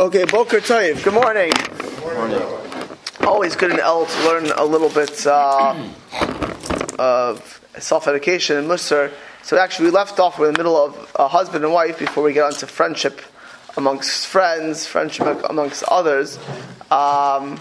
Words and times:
Okay, 0.00 0.24
Boker 0.24 0.58
Toiv. 0.58 1.04
Good 1.04 1.14
morning. 1.14 1.52
Good 1.78 2.02
morning. 2.16 2.42
Always 3.20 3.54
good 3.54 3.70
in 3.70 3.78
El 3.78 4.06
to 4.06 4.24
learn 4.24 4.46
a 4.56 4.64
little 4.64 4.88
bit 4.88 5.24
uh, 5.24 5.88
of 6.98 7.64
self-education 7.78 8.56
and 8.56 8.66
Musar. 8.66 9.12
So 9.44 9.56
actually, 9.56 9.84
we 9.84 9.90
left 9.92 10.18
off. 10.18 10.36
We're 10.36 10.48
in 10.48 10.54
the 10.54 10.58
middle 10.58 10.76
of 10.76 11.12
a 11.14 11.28
husband 11.28 11.62
and 11.62 11.72
wife 11.72 12.00
before 12.00 12.24
we 12.24 12.32
get 12.32 12.42
onto 12.42 12.66
friendship 12.66 13.20
amongst 13.76 14.26
friends, 14.26 14.84
friendship 14.84 15.44
amongst 15.48 15.84
others. 15.84 16.40
Um, 16.90 17.60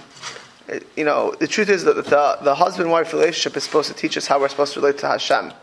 you 0.96 1.06
know, 1.06 1.36
the 1.40 1.48
truth 1.48 1.70
is 1.70 1.84
that 1.84 1.98
the, 1.98 2.40
the 2.42 2.56
husband-wife 2.56 3.14
relationship 3.14 3.56
is 3.58 3.64
supposed 3.64 3.90
to 3.90 3.96
teach 3.96 4.18
us 4.18 4.26
how 4.26 4.40
we're 4.40 4.50
supposed 4.50 4.74
to 4.74 4.80
relate 4.80 4.98
to 5.00 5.08
Hashem. 5.08 5.54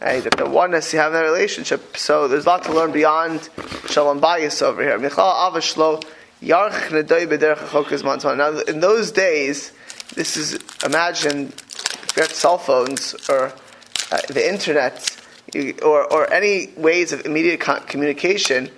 Right? 0.00 0.24
That 0.24 0.36
the 0.36 0.48
oneness 0.48 0.92
you 0.92 0.98
have 0.98 1.12
in 1.12 1.20
that 1.20 1.26
relationship. 1.26 1.96
So 1.96 2.26
there's 2.26 2.46
a 2.46 2.48
lot 2.48 2.64
to 2.64 2.72
learn 2.72 2.90
beyond 2.90 3.50
Shalom 3.90 4.20
Bayis 4.20 4.62
over 4.62 4.82
here. 4.82 4.98
Now, 8.36 8.58
in 8.60 8.80
those 8.80 9.12
days, 9.12 9.72
this 10.14 10.36
is 10.36 10.58
imagine 10.84 11.48
if 11.48 12.12
you 12.16 12.22
have 12.22 12.32
cell 12.32 12.58
phones 12.58 13.14
or 13.28 13.52
uh, 14.10 14.18
the 14.28 14.48
internet 14.48 15.16
you, 15.54 15.74
or, 15.82 16.10
or 16.12 16.32
any 16.32 16.72
ways 16.76 17.12
of 17.12 17.26
immediate 17.26 17.60
communication. 17.60 18.70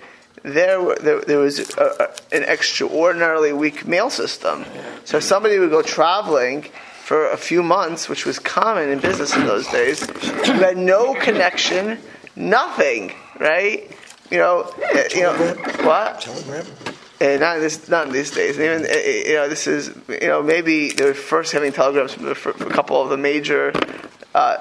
There, 0.43 0.95
there, 0.95 1.21
there 1.21 1.39
was 1.39 1.59
a, 1.77 1.83
a, 1.83 2.35
an 2.35 2.43
extraordinarily 2.43 3.53
weak 3.53 3.87
mail 3.87 4.09
system. 4.09 4.65
So 5.05 5.21
somebody 5.21 5.57
would 5.57 5.69
go 5.69 5.81
traveling 5.81 6.65
for 7.13 7.29
a 7.29 7.37
few 7.37 7.61
months, 7.61 8.09
which 8.09 8.25
was 8.25 8.39
common 8.39 8.89
in 8.89 8.97
business 8.97 9.35
in 9.35 9.45
those 9.45 9.67
days. 9.67 10.01
You 10.47 10.53
had 10.53 10.77
no 10.77 11.13
connection, 11.13 11.99
nothing, 12.35 13.13
right? 13.39 13.95
You 14.31 14.39
know, 14.39 14.61
uh, 14.95 15.03
you 15.13 15.21
know 15.21 15.33
what? 15.83 16.21
Telegram. 16.21 16.65
Uh, 17.21 17.37
not 17.37 17.57
in 17.57 17.61
this, 17.61 17.87
not 17.87 18.07
in 18.07 18.13
these 18.13 18.31
days. 18.31 18.59
Even 18.59 18.87
uh, 18.87 18.95
you 19.29 19.35
know, 19.35 19.47
this 19.47 19.67
is 19.67 19.95
you 20.09 20.27
know 20.27 20.41
maybe 20.41 20.89
they 20.89 21.05
were 21.05 21.13
first 21.13 21.51
having 21.51 21.71
telegrams 21.71 22.15
for, 22.15 22.33
for 22.33 22.49
a 22.49 22.71
couple 22.71 22.99
of 22.99 23.09
the 23.09 23.17
major 23.17 23.71
uh, 24.33 24.57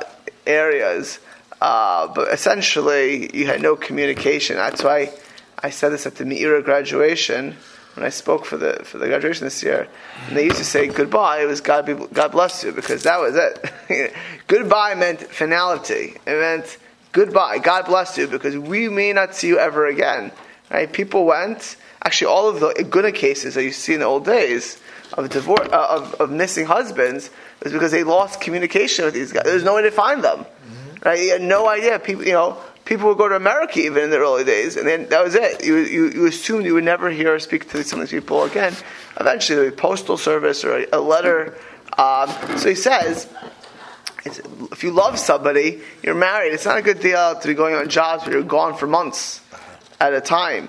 areas, 0.46 1.20
uh, 1.62 2.06
but 2.08 2.28
essentially 2.34 3.34
you 3.34 3.46
had 3.46 3.62
no 3.62 3.76
communication. 3.76 4.56
That's 4.56 4.84
why 4.84 5.10
I 5.58 5.70
said 5.70 5.88
this 5.88 6.04
at 6.04 6.16
the 6.16 6.24
Meira 6.24 6.62
graduation 6.62 7.56
when 7.94 8.06
I 8.06 8.08
spoke 8.08 8.44
for 8.44 8.56
the 8.56 8.80
for 8.84 8.98
the 8.98 9.06
graduation 9.06 9.44
this 9.44 9.62
year, 9.62 9.88
and 10.26 10.36
they 10.36 10.44
used 10.44 10.58
to 10.58 10.64
say 10.64 10.86
goodbye. 10.86 11.42
It 11.42 11.46
was 11.46 11.60
God 11.60 11.86
be, 11.86 11.94
God 11.94 12.32
bless 12.32 12.64
you 12.64 12.72
because 12.72 13.02
that 13.02 13.20
was 13.20 13.36
it. 13.36 14.14
goodbye 14.46 14.94
meant 14.94 15.20
finality. 15.20 16.14
It 16.26 16.40
meant 16.40 16.78
goodbye. 17.12 17.58
God 17.58 17.86
bless 17.86 18.16
you 18.16 18.26
because 18.26 18.56
we 18.56 18.88
may 18.88 19.12
not 19.12 19.34
see 19.34 19.48
you 19.48 19.58
ever 19.58 19.86
again. 19.86 20.32
Right? 20.70 20.90
People 20.90 21.26
went. 21.26 21.76
Actually, 22.04 22.32
all 22.32 22.48
of 22.48 22.60
the 22.60 22.70
Iguna 22.70 23.14
cases 23.14 23.54
that 23.54 23.62
you 23.62 23.70
see 23.70 23.94
in 23.94 24.00
the 24.00 24.06
old 24.06 24.24
days 24.24 24.80
of 25.12 25.28
divorce 25.28 25.68
uh, 25.72 25.86
of, 25.90 26.14
of 26.14 26.30
missing 26.30 26.66
husbands 26.66 27.30
is 27.60 27.72
because 27.72 27.92
they 27.92 28.02
lost 28.02 28.40
communication 28.40 29.04
with 29.04 29.14
these 29.14 29.32
guys. 29.32 29.44
There's 29.44 29.62
no 29.62 29.74
way 29.74 29.82
to 29.82 29.90
find 29.90 30.24
them. 30.24 30.38
Mm-hmm. 30.38 31.08
Right? 31.08 31.20
You 31.20 31.30
had 31.32 31.42
no 31.42 31.68
idea. 31.68 31.98
People, 31.98 32.24
you 32.24 32.32
know 32.32 32.58
people 32.84 33.08
would 33.08 33.18
go 33.18 33.28
to 33.28 33.36
America 33.36 33.80
even 33.80 34.04
in 34.04 34.10
the 34.10 34.18
early 34.18 34.44
days, 34.44 34.76
and 34.76 34.86
then 34.86 35.08
that 35.08 35.24
was 35.24 35.34
it. 35.34 35.64
You, 35.64 35.76
you, 35.76 36.10
you 36.10 36.26
assumed 36.26 36.64
you 36.64 36.74
would 36.74 36.84
never 36.84 37.10
hear 37.10 37.34
or 37.34 37.38
speak 37.38 37.70
to 37.70 37.84
some 37.84 38.00
of 38.00 38.08
these 38.08 38.20
people 38.20 38.42
again. 38.44 38.74
Eventually, 39.18 39.56
there 39.56 39.64
would 39.66 39.76
be 39.76 39.80
postal 39.80 40.16
service 40.16 40.64
or 40.64 40.78
a, 40.78 40.86
a 40.92 41.00
letter. 41.00 41.56
Um, 41.98 42.28
so 42.58 42.68
he 42.68 42.74
says, 42.74 43.28
if 44.24 44.82
you 44.82 44.90
love 44.90 45.18
somebody, 45.18 45.80
you're 46.02 46.14
married. 46.14 46.52
It's 46.52 46.64
not 46.64 46.78
a 46.78 46.82
good 46.82 47.00
deal 47.00 47.38
to 47.38 47.48
be 47.48 47.54
going 47.54 47.74
on 47.74 47.88
jobs 47.88 48.24
where 48.24 48.34
you're 48.34 48.44
gone 48.44 48.76
for 48.76 48.86
months 48.86 49.40
at 50.00 50.14
a 50.14 50.20
time. 50.20 50.68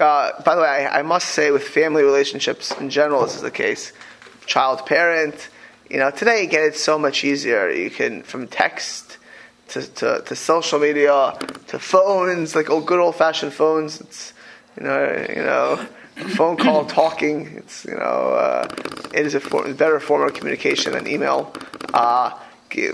Uh, 0.00 0.40
by 0.42 0.54
the 0.54 0.62
way, 0.62 0.86
I, 0.86 1.00
I, 1.00 1.02
must 1.02 1.28
say, 1.28 1.50
with 1.50 1.62
family 1.62 2.02
relationships 2.02 2.72
in 2.80 2.90
general, 2.90 3.22
this 3.22 3.36
is 3.36 3.42
the 3.42 3.50
case. 3.50 3.92
Child 4.46 4.86
parent, 4.86 5.48
you 5.88 5.98
know, 5.98 6.10
today 6.10 6.44
again, 6.44 6.68
it's 6.68 6.82
so 6.82 6.98
much 6.98 7.22
easier. 7.22 7.70
You 7.70 7.90
can 7.90 8.22
from 8.22 8.48
text 8.48 9.18
to, 9.72 9.86
to, 9.94 10.22
to 10.26 10.36
social 10.36 10.78
media, 10.78 11.34
to 11.68 11.78
phones, 11.78 12.54
like 12.54 12.68
old 12.68 12.86
good 12.86 13.00
old 13.00 13.16
fashioned 13.16 13.54
phones. 13.54 14.00
It's 14.00 14.34
you 14.76 14.84
know 14.84 15.26
you 15.28 15.42
know 15.42 15.86
phone 16.36 16.56
call 16.56 16.84
talking. 17.00 17.46
It's 17.56 17.84
you 17.86 17.94
know 17.94 18.00
uh, 18.00 18.68
it 19.14 19.24
is 19.26 19.34
a 19.34 19.40
form, 19.40 19.74
better 19.74 19.98
form 19.98 20.22
of 20.22 20.34
communication 20.34 20.92
than 20.92 21.06
email. 21.06 21.54
Uh, 21.94 22.38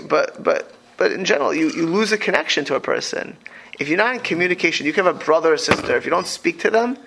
but 0.07 0.41
but 0.41 0.73
but 0.97 1.11
in 1.11 1.25
general, 1.25 1.53
you, 1.53 1.69
you 1.71 1.85
lose 1.85 2.11
a 2.11 2.17
connection 2.17 2.65
to 2.65 2.75
a 2.75 2.79
person. 2.79 3.35
If 3.79 3.87
you're 3.87 3.97
not 3.97 4.15
in 4.15 4.21
communication, 4.21 4.85
you 4.85 4.93
can 4.93 5.05
have 5.05 5.15
a 5.15 5.19
brother 5.19 5.53
or 5.53 5.57
sister. 5.57 5.95
If 5.95 6.03
you 6.03 6.11
don't 6.11 6.27
speak 6.27 6.59
to 6.61 6.69
them, 6.69 6.97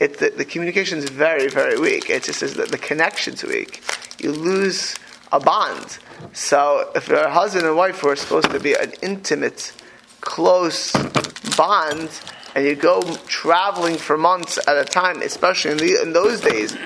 it, 0.00 0.18
the, 0.18 0.30
the 0.30 0.44
communication 0.44 0.98
is 0.98 1.08
very 1.08 1.48
very 1.48 1.78
weak. 1.78 2.08
It 2.08 2.22
just 2.22 2.42
is 2.42 2.54
that 2.54 2.70
the 2.70 2.78
connection's 2.78 3.42
weak. 3.42 3.82
You 4.20 4.30
lose 4.30 4.96
a 5.32 5.40
bond. 5.40 5.98
So 6.32 6.90
if 6.94 7.10
a 7.10 7.30
husband 7.30 7.66
and 7.66 7.76
wife 7.76 8.02
were 8.02 8.16
supposed 8.16 8.50
to 8.50 8.60
be 8.60 8.74
an 8.74 8.92
intimate, 9.02 9.72
close 10.20 10.92
bond, 11.56 12.10
and 12.54 12.64
you 12.64 12.74
go 12.74 13.02
traveling 13.26 13.96
for 13.96 14.16
months 14.16 14.58
at 14.66 14.76
a 14.76 14.84
time, 14.84 15.22
especially 15.22 15.72
in, 15.72 15.76
the, 15.78 16.02
in 16.02 16.12
those 16.12 16.40
days, 16.40 16.76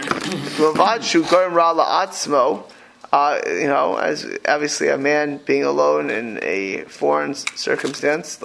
uh, 3.12 3.40
you 3.46 3.66
know, 3.66 3.96
as 3.96 4.26
obviously 4.48 4.88
a 4.88 4.96
man 4.96 5.38
being 5.44 5.64
alone 5.64 6.08
in 6.10 6.38
a 6.42 6.82
foreign 6.84 7.34
circumstance, 7.34 8.42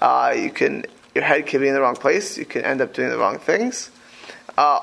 uh, 0.00 0.32
you 0.36 0.50
can 0.50 0.84
your 1.14 1.24
head 1.24 1.46
can 1.46 1.60
be 1.60 1.68
in 1.68 1.74
the 1.74 1.80
wrong 1.80 1.96
place. 1.96 2.36
You 2.36 2.44
can 2.44 2.62
end 2.62 2.80
up 2.82 2.92
doing 2.92 3.08
the 3.08 3.18
wrong 3.18 3.38
things. 3.38 3.90
Uh, 4.56 4.80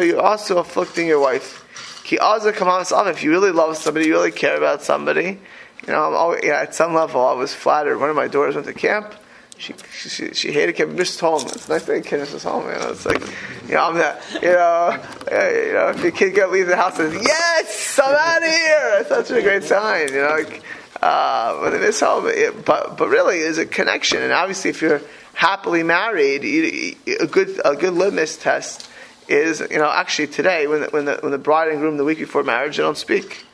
you're 0.00 0.20
also 0.20 0.58
afflicting 0.58 1.06
your 1.06 1.20
wife. 1.20 1.59
Ki 2.04 2.18
If 2.20 3.22
you 3.22 3.30
really 3.30 3.50
love 3.50 3.76
somebody, 3.76 4.06
you 4.06 4.12
really 4.12 4.32
care 4.32 4.56
about 4.56 4.82
somebody, 4.82 5.38
you 5.86 5.92
know, 5.92 6.14
always, 6.14 6.40
yeah, 6.44 6.60
at 6.60 6.74
some 6.74 6.94
level, 6.94 7.24
I 7.24 7.32
was 7.32 7.54
flattered. 7.54 7.98
One 7.98 8.10
of 8.10 8.16
my 8.16 8.28
daughters 8.28 8.54
went 8.54 8.66
to 8.66 8.74
camp. 8.74 9.14
She, 9.58 9.74
she, 9.92 10.32
she 10.32 10.52
hated 10.52 10.76
camp, 10.76 10.92
missed 10.92 11.20
home. 11.20 11.42
It's 11.42 11.68
nice 11.68 11.84
that 11.84 12.04
kid 12.06 12.20
misses 12.20 12.42
home, 12.44 12.66
you 12.66 12.78
know. 12.78 12.90
It's 12.90 13.04
like, 13.04 13.20
you 13.68 13.74
know, 13.74 13.84
I'm 13.84 13.94
that, 13.96 14.22
you 14.42 14.52
know, 14.52 14.90
you 15.30 15.72
know, 15.74 15.92
if 15.94 16.02
your 16.02 16.12
kid 16.12 16.34
get 16.34 16.50
leave 16.50 16.66
the 16.66 16.76
house 16.76 16.96
says, 16.96 17.12
yes, 17.14 18.00
I'm 18.02 18.14
out 18.14 18.42
of 18.42 18.48
here. 18.48 19.04
That's 19.08 19.28
such 19.28 19.38
a 19.38 19.42
great 19.42 19.64
sign, 19.64 20.08
you 20.08 20.22
know. 20.22 20.28
Like, 20.28 20.62
uh, 21.02 21.58
when 21.58 21.72
they 21.72 21.78
miss 21.78 22.00
home, 22.00 22.26
it, 22.26 22.64
but 22.64 22.96
but 22.96 23.08
really, 23.08 23.38
is 23.38 23.58
a 23.58 23.66
connection. 23.66 24.22
And 24.22 24.32
obviously, 24.32 24.70
if 24.70 24.82
you're 24.82 25.00
happily 25.34 25.82
married, 25.82 26.42
you, 26.42 26.96
a 27.20 27.26
good 27.26 27.60
a 27.64 27.74
good 27.74 27.94
litmus 27.94 28.36
test 28.36 28.89
is, 29.30 29.60
you 29.70 29.78
know, 29.78 29.90
actually 29.90 30.26
today, 30.26 30.66
when 30.66 30.82
the, 30.82 30.88
when 30.88 31.04
the, 31.04 31.18
when 31.20 31.32
the 31.32 31.38
bride 31.38 31.68
and 31.68 31.78
groom 31.78 31.96
the 31.96 32.04
week 32.04 32.18
before 32.18 32.42
marriage, 32.42 32.76
they 32.76 32.82
don't 32.82 32.98
speak. 32.98 33.44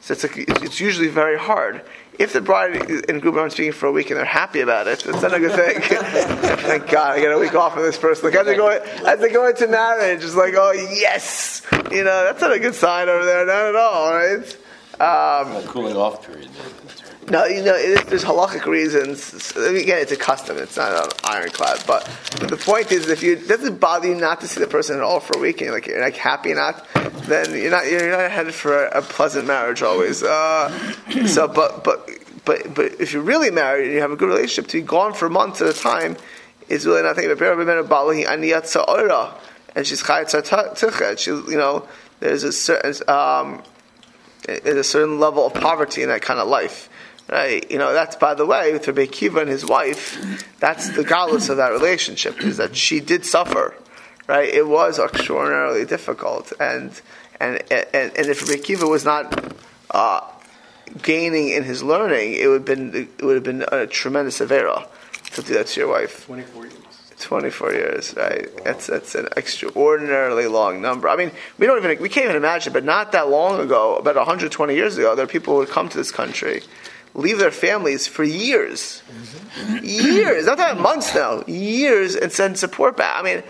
So 0.00 0.12
it's, 0.12 0.24
it's 0.24 0.80
usually 0.80 1.08
very 1.08 1.38
hard. 1.38 1.82
If 2.18 2.32
the 2.32 2.40
bride 2.40 2.90
and 3.08 3.20
groom 3.22 3.38
aren't 3.38 3.52
speaking 3.52 3.72
for 3.72 3.86
a 3.86 3.92
week 3.92 4.10
and 4.10 4.18
they're 4.18 4.24
happy 4.24 4.60
about 4.60 4.86
it, 4.88 5.06
it's 5.06 5.22
not 5.22 5.34
a 5.34 5.38
good 5.38 5.52
thing. 5.52 5.80
Thank 5.82 6.88
God 6.88 7.16
I 7.16 7.20
get 7.20 7.32
a 7.32 7.38
week 7.38 7.54
off 7.54 7.74
from 7.74 7.82
this 7.82 7.98
person. 7.98 8.24
Like 8.24 8.34
as 8.34 8.46
they 8.46 8.56
go, 8.56 8.68
as 8.68 9.20
they 9.20 9.30
go 9.30 9.48
into 9.48 9.68
marriage, 9.68 10.24
it's 10.24 10.34
like, 10.34 10.54
oh 10.56 10.72
yes, 10.72 11.62
you 11.92 12.02
know, 12.04 12.24
that's 12.24 12.40
not 12.40 12.52
a 12.52 12.58
good 12.58 12.74
sign 12.74 13.08
over 13.08 13.24
there, 13.24 13.46
not 13.46 13.66
at 13.66 13.76
all, 13.76 14.14
right? 14.14 14.56
Um, 15.00 15.62
cooling 15.64 15.96
off 15.96 16.26
period. 16.26 16.48
No, 17.30 17.44
you 17.44 17.62
know, 17.62 17.74
is, 17.74 18.02
there's 18.04 18.24
halachic 18.24 18.64
reasons. 18.64 19.52
Again, 19.56 19.98
it's 19.98 20.12
a 20.12 20.16
custom. 20.16 20.56
It's 20.56 20.76
not 20.76 21.04
an 21.04 21.10
ironclad. 21.24 21.84
But 21.86 22.04
the 22.40 22.56
point 22.56 22.90
is, 22.90 23.08
if 23.08 23.22
you 23.22 23.34
it 23.34 23.48
doesn't 23.48 23.78
bother 23.80 24.08
you 24.08 24.14
not 24.14 24.40
to 24.40 24.48
see 24.48 24.60
the 24.60 24.66
person 24.66 24.96
at 24.96 25.02
all 25.02 25.20
for 25.20 25.36
a 25.36 25.40
week, 25.40 25.60
and 25.60 25.66
you're 25.66 25.74
like 25.74 25.86
you're 25.86 26.00
like 26.00 26.16
happy 26.16 26.54
not, 26.54 26.86
then 27.26 27.54
you're 27.54 27.70
not 27.70 27.86
you're 27.90 28.10
not 28.10 28.30
headed 28.30 28.54
for 28.54 28.86
a, 28.86 28.98
a 28.98 29.02
pleasant 29.02 29.46
marriage 29.46 29.82
always. 29.82 30.22
Uh, 30.22 30.70
so, 31.26 31.48
but 31.48 31.84
but 31.84 32.08
but 32.44 32.74
but 32.74 33.00
if 33.00 33.12
you're 33.12 33.22
really 33.22 33.50
married 33.50 33.84
and 33.84 33.94
you 33.94 34.00
have 34.00 34.12
a 34.12 34.16
good 34.16 34.28
relationship, 34.28 34.68
to 34.70 34.80
be 34.80 34.86
gone 34.86 35.12
for 35.12 35.28
months 35.28 35.60
at 35.60 35.68
a 35.68 35.78
time 35.78 36.16
is 36.68 36.86
really 36.86 37.02
nothing. 37.02 37.28
But 37.28 37.42
and 39.76 39.86
she's 39.86 40.02
chayat 40.02 41.18
She, 41.18 41.30
you 41.30 41.58
know, 41.58 41.86
there's 42.20 42.42
a 42.42 42.52
certain 42.52 42.94
um, 43.08 43.62
there's 44.46 44.78
a 44.78 44.84
certain 44.84 45.20
level 45.20 45.46
of 45.46 45.54
poverty 45.54 46.02
in 46.02 46.08
that 46.08 46.22
kind 46.22 46.40
of 46.40 46.48
life. 46.48 46.88
Right? 47.28 47.70
You 47.70 47.78
know, 47.78 47.92
that's 47.92 48.16
by 48.16 48.34
the 48.34 48.46
way, 48.46 48.72
with 48.72 48.86
Rabbi 48.86 49.04
Akiva 49.04 49.42
and 49.42 49.50
his 49.50 49.66
wife, 49.66 50.46
that's 50.60 50.88
the 50.96 51.04
galus 51.04 51.50
of 51.50 51.58
that 51.58 51.72
relationship, 51.72 52.40
is 52.40 52.56
that 52.56 52.74
she 52.74 53.00
did 53.00 53.26
suffer. 53.26 53.74
Right? 54.26 54.48
It 54.48 54.66
was 54.66 54.98
extraordinarily 54.98 55.84
difficult. 55.84 56.52
And 56.58 56.98
and 57.38 57.62
and, 57.70 57.88
and 57.94 58.16
if 58.16 58.48
Rabbi 58.48 58.62
Akiva 58.62 58.88
was 58.88 59.04
not 59.04 59.54
uh, 59.90 60.20
gaining 61.02 61.50
in 61.50 61.64
his 61.64 61.82
learning, 61.82 62.34
it 62.34 62.46
would 62.46 62.66
have 62.66 62.76
been 62.76 62.94
it 63.18 63.22
would 63.22 63.34
have 63.34 63.44
been 63.44 63.64
a 63.70 63.86
tremendous 63.86 64.40
avera 64.40 64.86
to 65.34 65.42
do 65.42 65.54
that 65.54 65.66
to 65.68 65.80
your 65.80 65.90
wife. 65.90 66.24
Twenty 66.24 66.42
four 66.42 66.64
years. 66.64 66.74
24 67.18 67.72
years, 67.72 68.14
right? 68.16 68.54
Wow. 68.54 68.62
That's 68.64 68.86
that's 68.86 69.14
an 69.14 69.28
extraordinarily 69.36 70.46
long 70.46 70.80
number. 70.80 71.08
I 71.08 71.16
mean, 71.16 71.32
we 71.58 71.66
don't 71.66 71.82
even 71.82 72.00
we 72.00 72.08
can't 72.08 72.24
even 72.24 72.36
imagine, 72.36 72.72
but 72.72 72.84
not 72.84 73.12
that 73.12 73.28
long 73.28 73.60
ago, 73.60 73.96
about 73.96 74.16
120 74.16 74.74
years 74.74 74.96
ago, 74.96 75.14
there 75.14 75.24
are 75.24 75.28
people 75.28 75.54
who 75.54 75.60
would 75.60 75.68
come 75.68 75.88
to 75.88 75.96
this 75.96 76.10
country 76.10 76.62
leave 77.14 77.38
their 77.38 77.50
families 77.50 78.06
for 78.06 78.24
years, 78.24 79.02
years, 79.82 80.46
not 80.46 80.58
that 80.58 80.78
months 80.78 81.14
now, 81.14 81.42
years, 81.46 82.14
and 82.14 82.30
send 82.30 82.58
support 82.58 82.96
back. 82.96 83.16
I 83.18 83.22
mean, 83.22 83.42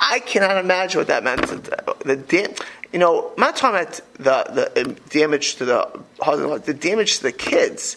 I 0.00 0.18
cannot 0.20 0.58
imagine 0.58 0.98
what 0.98 1.06
that 1.08 1.24
meant. 1.24 1.42
The, 1.46 2.64
you 2.92 2.98
know, 2.98 3.32
I'm 3.36 3.40
not 3.40 3.56
talking 3.56 3.80
about 4.18 4.54
the, 4.54 4.70
the 4.74 5.00
damage 5.10 5.56
to 5.56 5.64
the 5.64 6.00
husband, 6.20 6.62
the 6.64 6.74
damage 6.74 7.18
to 7.18 7.22
the 7.24 7.32
kids 7.32 7.96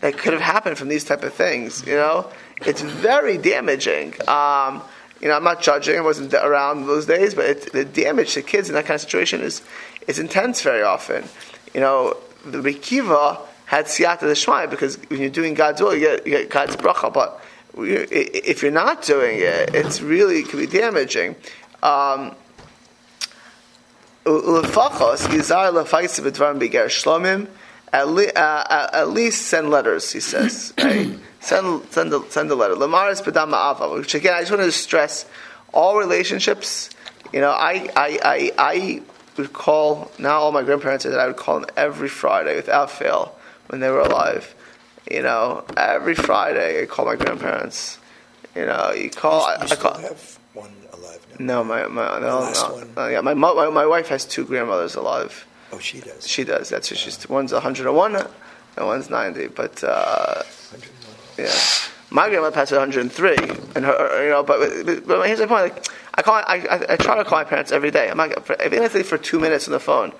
that 0.00 0.16
could 0.16 0.32
have 0.32 0.42
happened 0.42 0.78
from 0.78 0.88
these 0.88 1.04
type 1.04 1.22
of 1.22 1.34
things. 1.34 1.86
You 1.86 1.94
know, 1.94 2.30
it's 2.64 2.80
very 2.80 3.36
damaging. 3.36 4.14
Um, 4.28 4.82
you 5.20 5.28
know, 5.28 5.34
I'm 5.34 5.44
not 5.44 5.60
judging. 5.60 5.98
I 5.98 6.00
wasn't 6.00 6.32
around 6.34 6.86
those 6.86 7.06
days, 7.06 7.34
but 7.34 7.44
it, 7.44 7.72
the 7.72 7.84
damage 7.84 8.34
to 8.34 8.42
kids 8.42 8.68
in 8.68 8.74
that 8.74 8.84
kind 8.84 8.94
of 8.94 9.00
situation 9.00 9.40
is 9.40 9.62
is 10.06 10.18
intense 10.18 10.62
very 10.62 10.82
often. 10.82 11.24
You 11.74 11.80
know, 11.80 12.16
the 12.44 12.58
Rikiva 12.58 13.40
had 13.68 13.84
siyata 13.84 14.20
d'shmaya 14.20 14.70
because 14.70 14.96
when 15.08 15.20
you're 15.20 15.28
doing 15.28 15.52
God's 15.52 15.82
will, 15.82 15.94
you 15.94 16.00
get, 16.00 16.26
you 16.26 16.32
get 16.32 16.48
God's 16.48 16.74
bracha. 16.74 17.12
But 17.12 17.38
if 17.76 18.62
you're 18.62 18.72
not 18.72 19.02
doing 19.02 19.40
it, 19.40 19.74
it's 19.74 20.00
really 20.00 20.38
it 20.38 20.48
can 20.48 20.58
be 20.58 20.66
damaging. 20.66 21.36
Um, 21.82 22.34
at, 24.24 24.32
le- 28.08 28.32
uh, 28.34 28.90
at 28.92 29.10
least 29.10 29.42
send 29.42 29.70
letters, 29.70 30.12
he 30.12 30.20
says. 30.20 30.72
Right? 30.82 31.18
send, 31.40 31.82
send, 31.90 32.14
a, 32.14 32.30
send 32.30 32.50
a 32.50 32.54
letter. 32.54 32.74
Which 32.74 34.14
again, 34.14 34.34
I 34.34 34.40
just 34.40 34.50
want 34.50 34.62
to 34.62 34.72
stress 34.72 35.26
all 35.74 35.98
relationships. 35.98 36.88
You 37.34 37.42
know, 37.42 37.50
I, 37.50 37.90
I, 37.94 38.18
I, 38.24 38.52
I 38.58 39.02
would 39.36 39.52
call, 39.52 40.10
now 40.18 40.38
all 40.38 40.52
my 40.52 40.62
grandparents 40.62 41.02
said 41.02 41.12
that 41.12 41.20
I 41.20 41.26
would 41.26 41.36
call 41.36 41.60
them 41.60 41.68
every 41.76 42.08
Friday 42.08 42.56
without 42.56 42.90
fail 42.90 43.34
when 43.68 43.80
they 43.80 43.90
were 43.90 44.00
alive. 44.00 44.54
You 45.10 45.22
know, 45.22 45.64
every 45.76 46.14
Friday 46.14 46.82
I 46.82 46.86
call 46.86 47.06
my 47.06 47.16
grandparents. 47.16 47.98
You 48.54 48.66
know, 48.66 48.92
you 48.92 49.10
call. 49.10 49.40
You, 49.40 49.62
you 49.62 49.68
I, 49.70 49.72
I 49.72 49.76
call. 49.76 49.98
have 49.98 50.38
one 50.52 50.72
alive 50.92 51.26
now. 51.38 51.62
No, 51.62 51.64
my 51.64 51.86
my 51.86 52.18
no, 52.18 52.40
last 52.40 52.96
no, 52.96 53.06
yeah, 53.08 53.20
my, 53.20 53.34
my 53.34 53.70
my 53.70 53.86
wife 53.86 54.08
has 54.08 54.24
two 54.24 54.44
grandmothers 54.44 54.96
alive. 54.96 55.46
Oh, 55.72 55.78
she 55.78 56.00
does. 56.00 56.26
She 56.26 56.44
does. 56.44 56.68
That's 56.68 56.90
what 56.90 56.98
she's. 56.98 57.28
One's 57.28 57.52
101 57.52 58.16
and 58.16 58.26
one's 58.86 59.10
90. 59.10 59.48
But 59.48 59.84
uh, 59.84 60.42
yeah, 61.36 61.52
my 62.10 62.28
grandma 62.28 62.50
passed 62.50 62.72
at 62.72 62.78
103, 62.78 63.36
and 63.76 63.84
her, 63.84 64.24
you 64.24 64.30
know. 64.30 64.42
But, 64.42 64.86
but, 64.86 65.06
but 65.06 65.26
here's 65.26 65.40
the 65.40 65.46
point. 65.46 65.74
Like, 65.74 65.86
I 66.14 66.22
call. 66.22 66.34
I, 66.34 66.66
I, 66.70 66.92
I 66.92 66.96
try 66.96 67.16
to 67.16 67.24
call 67.24 67.38
my 67.38 67.44
parents 67.44 67.70
every 67.70 67.90
day. 67.90 68.10
I'm 68.10 68.16
not. 68.16 68.30
Even 68.64 68.82
if 68.82 69.06
for 69.06 69.18
two 69.18 69.38
minutes 69.38 69.68
on 69.68 69.72
the 69.72 69.80
phone. 69.80 70.12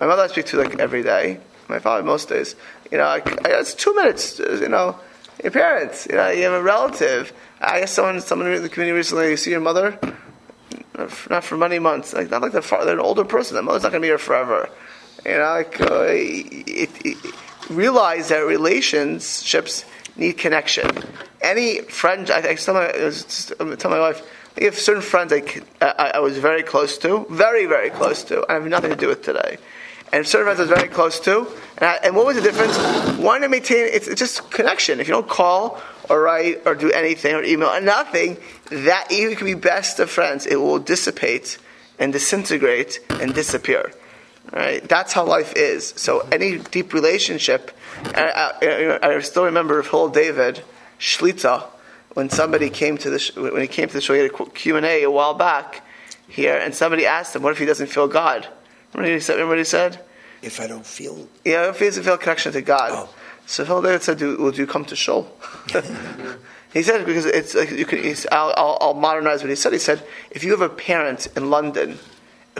My 0.00 0.08
mother 0.08 0.22
I 0.22 0.26
speak 0.26 0.46
to 0.46 0.56
like 0.56 0.78
every 0.80 1.02
day. 1.02 1.38
My 1.68 1.78
father 1.78 2.02
most 2.02 2.28
days. 2.28 2.56
You 2.90 2.98
know, 2.98 3.04
I, 3.04 3.16
I, 3.16 3.60
it's 3.60 3.74
two 3.74 3.94
minutes. 3.94 4.38
You 4.38 4.68
know, 4.68 4.98
your 5.42 5.52
parents. 5.52 6.06
You 6.08 6.16
know, 6.16 6.30
you 6.30 6.42
have 6.44 6.52
a 6.52 6.62
relative. 6.62 7.32
I 7.60 7.80
guess 7.80 7.92
someone, 7.92 8.20
someone 8.20 8.52
in 8.52 8.62
the 8.62 8.68
community 8.68 8.96
recently. 8.96 9.30
You 9.30 9.36
see 9.36 9.50
your 9.50 9.60
mother. 9.60 9.98
Not 10.96 11.42
for, 11.42 11.56
many 11.56 11.78
months. 11.78 12.12
Like 12.12 12.30
not 12.30 12.42
like 12.42 12.52
the 12.52 12.62
father, 12.62 12.92
an 12.92 13.00
older 13.00 13.24
person. 13.24 13.56
That 13.56 13.62
mother's 13.62 13.82
not 13.82 13.90
going 13.92 14.02
to 14.02 14.06
be 14.06 14.08
here 14.08 14.18
forever. 14.18 14.68
You 15.24 15.32
know, 15.32 15.38
like 15.38 15.80
uh, 15.80 16.04
it, 16.08 16.90
it, 17.04 17.34
realize 17.70 18.28
that 18.28 18.40
relationships 18.40 19.84
need 20.16 20.34
connection. 20.34 20.90
Any 21.40 21.80
friend, 21.80 22.30
I, 22.30 22.50
I 22.50 22.54
tell 22.54 22.74
my, 22.74 22.90
I 22.90 23.04
was- 23.04 23.52
tell 23.78 23.90
my 23.90 23.98
wife, 23.98 24.22
I 24.60 24.64
have 24.64 24.78
certain 24.78 25.02
friends 25.02 25.32
I 25.32 25.62
I 25.80 26.18
was 26.20 26.38
very 26.38 26.62
close 26.62 26.96
to, 26.98 27.26
very, 27.30 27.66
very 27.66 27.90
close 27.90 28.22
to, 28.24 28.44
I 28.48 28.54
have 28.54 28.66
nothing 28.66 28.90
to 28.90 28.96
do 28.96 29.08
with 29.08 29.22
today. 29.22 29.58
And 30.14 30.24
certain 30.24 30.54
friends 30.54 30.70
I 30.70 30.72
very 30.72 30.88
close 30.88 31.18
to, 31.20 31.40
and, 31.76 31.88
I, 31.90 31.98
and 32.04 32.14
what 32.14 32.24
was 32.24 32.36
the 32.36 32.42
difference? 32.42 32.78
One 33.18 33.40
to 33.40 33.48
maintain, 33.48 33.88
it's, 33.92 34.06
it's 34.06 34.20
just 34.20 34.48
connection. 34.48 35.00
If 35.00 35.08
you 35.08 35.14
don't 35.14 35.28
call 35.28 35.82
or 36.08 36.22
write 36.22 36.62
or 36.66 36.76
do 36.76 36.92
anything 36.92 37.34
or 37.34 37.42
email 37.42 37.68
or 37.68 37.80
nothing, 37.80 38.36
that 38.70 39.10
even 39.10 39.34
can 39.34 39.44
be 39.44 39.54
best 39.54 39.98
of 39.98 40.08
friends. 40.08 40.46
It 40.46 40.54
will 40.54 40.78
dissipate 40.78 41.58
and 41.98 42.12
disintegrate 42.12 43.00
and 43.10 43.34
disappear. 43.34 43.92
Right? 44.52 44.88
That's 44.88 45.12
how 45.12 45.24
life 45.24 45.54
is. 45.56 45.92
So 45.96 46.20
any 46.30 46.58
deep 46.58 46.94
relationship, 46.94 47.72
I, 48.14 48.52
I, 49.02 49.14
I 49.16 49.18
still 49.18 49.46
remember 49.46 49.82
Phil 49.82 50.10
David 50.10 50.62
Shlita 51.00 51.64
when 52.12 52.30
somebody 52.30 52.70
came 52.70 52.98
to 52.98 53.10
the 53.10 53.18
sh- 53.18 53.34
when 53.34 53.62
he 53.62 53.66
came 53.66 53.88
to 53.88 53.94
the 53.94 54.00
show. 54.00 54.14
He 54.14 54.20
had 54.20 54.30
a 54.30 54.44
Q 54.46 54.76
and 54.76 54.86
A 54.86 55.02
a 55.02 55.10
while 55.10 55.34
back 55.34 55.84
here, 56.28 56.56
and 56.56 56.72
somebody 56.72 57.04
asked 57.04 57.34
him, 57.34 57.42
"What 57.42 57.50
if 57.50 57.58
he 57.58 57.66
doesn't 57.66 57.88
feel 57.88 58.06
God?" 58.06 58.46
Remember 58.94 59.10
what 59.10 59.14
he 59.14 59.20
said? 59.20 59.34
Remember 59.34 59.56
he 59.56 59.64
said? 59.64 60.00
If 60.42 60.60
I 60.60 60.66
don't 60.66 60.86
feel, 60.86 61.26
Yeah, 61.44 61.70
if 61.70 61.78
he 61.78 61.86
doesn't 61.86 62.04
feel 62.04 62.16
connection 62.18 62.52
to 62.52 62.62
God. 62.62 62.90
Oh. 62.92 63.08
So 63.46 63.64
Phil 63.64 63.82
David 63.82 64.02
said, 64.02 64.18
do, 64.18 64.36
"Would 64.38 64.56
you 64.56 64.66
come 64.66 64.84
to 64.86 64.96
shul?" 64.96 65.30
he 66.72 66.82
said 66.82 67.04
because 67.04 67.26
it's 67.26 67.54
like 67.54 67.70
you 67.70 67.84
can. 67.84 68.02
He's, 68.02 68.26
I'll, 68.32 68.54
I'll, 68.56 68.78
I'll 68.80 68.94
modernize 68.94 69.42
what 69.42 69.50
he 69.50 69.56
said. 69.56 69.72
He 69.72 69.78
said, 69.78 70.02
"If 70.30 70.44
you 70.44 70.50
have 70.52 70.62
a 70.62 70.68
parent 70.68 71.26
in 71.36 71.50
London 71.50 71.98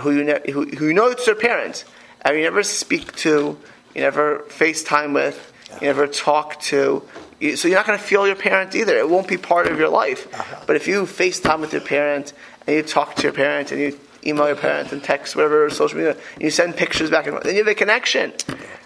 who 0.00 0.10
you 0.10 0.24
ne- 0.24 0.50
who, 0.52 0.66
who 0.66 0.88
you 0.88 0.92
know 0.94 1.06
it's 1.08 1.24
their 1.24 1.34
parent, 1.34 1.84
and 2.22 2.36
you 2.36 2.42
never 2.42 2.62
speak 2.62 3.14
to, 3.16 3.58
you 3.94 4.00
never 4.00 4.40
FaceTime 4.48 5.14
with, 5.14 5.52
you 5.68 5.76
uh-huh. 5.76 5.86
never 5.86 6.06
talk 6.06 6.60
to." 6.62 7.02
you- 7.40 7.56
So 7.56 7.68
you're 7.68 7.78
not 7.78 7.86
going 7.86 7.98
to 7.98 8.04
feel 8.04 8.26
your 8.26 8.36
parent 8.36 8.74
either. 8.74 8.96
It 8.96 9.08
won't 9.08 9.28
be 9.28 9.38
part 9.38 9.66
of 9.66 9.78
your 9.78 9.88
life. 9.88 10.32
Uh-huh. 10.34 10.64
But 10.66 10.76
if 10.76 10.86
you 10.86 11.04
FaceTime 11.04 11.60
with 11.60 11.72
your 11.72 11.82
parent 11.82 12.34
and 12.66 12.76
you 12.76 12.82
talk 12.82 13.14
to 13.16 13.22
your 13.22 13.32
parent 13.32 13.72
and 13.72 13.80
you 13.80 13.98
email 14.26 14.46
your 14.46 14.56
parent 14.56 14.92
and 14.92 15.02
text 15.02 15.36
whatever 15.36 15.68
social 15.70 15.98
media, 15.98 16.16
you 16.40 16.50
send 16.50 16.76
pictures 16.76 17.10
back 17.10 17.26
and 17.26 17.34
forth, 17.34 17.44
then 17.44 17.54
you 17.54 17.64
have 17.64 17.68
a 17.68 17.74
connection, 17.74 18.32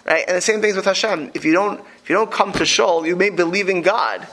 right? 0.05 0.25
And 0.27 0.37
the 0.37 0.41
same 0.41 0.61
things 0.61 0.75
with 0.75 0.85
Hashem. 0.85 1.31
If 1.33 1.45
you 1.45 1.53
don't, 1.53 1.79
if 2.03 2.09
you 2.09 2.15
don't 2.15 2.31
come 2.31 2.51
to 2.53 2.65
Shul, 2.65 3.05
you 3.05 3.15
may 3.15 3.29
believe 3.29 3.69
in 3.69 3.81
God, 3.81 4.27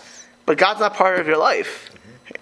but 0.44 0.58
God's 0.58 0.80
not 0.80 0.94
part 0.94 1.20
of 1.20 1.26
your 1.26 1.38
life. 1.38 1.90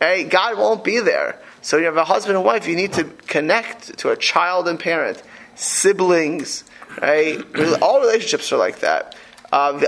Right? 0.00 0.28
God 0.28 0.58
won't 0.58 0.82
be 0.84 1.00
there. 1.00 1.38
So 1.62 1.76
you 1.76 1.84
have 1.86 1.96
a 1.96 2.04
husband 2.04 2.36
and 2.36 2.44
wife. 2.44 2.66
You 2.66 2.76
need 2.76 2.92
to 2.94 3.04
connect 3.04 3.98
to 3.98 4.10
a 4.10 4.16
child 4.16 4.68
and 4.68 4.78
parent, 4.78 5.22
siblings. 5.54 6.64
Right? 7.00 7.38
All 7.80 8.00
relationships 8.00 8.52
are 8.52 8.58
like 8.58 8.80
that. 8.80 9.16
Uh. 9.52 9.80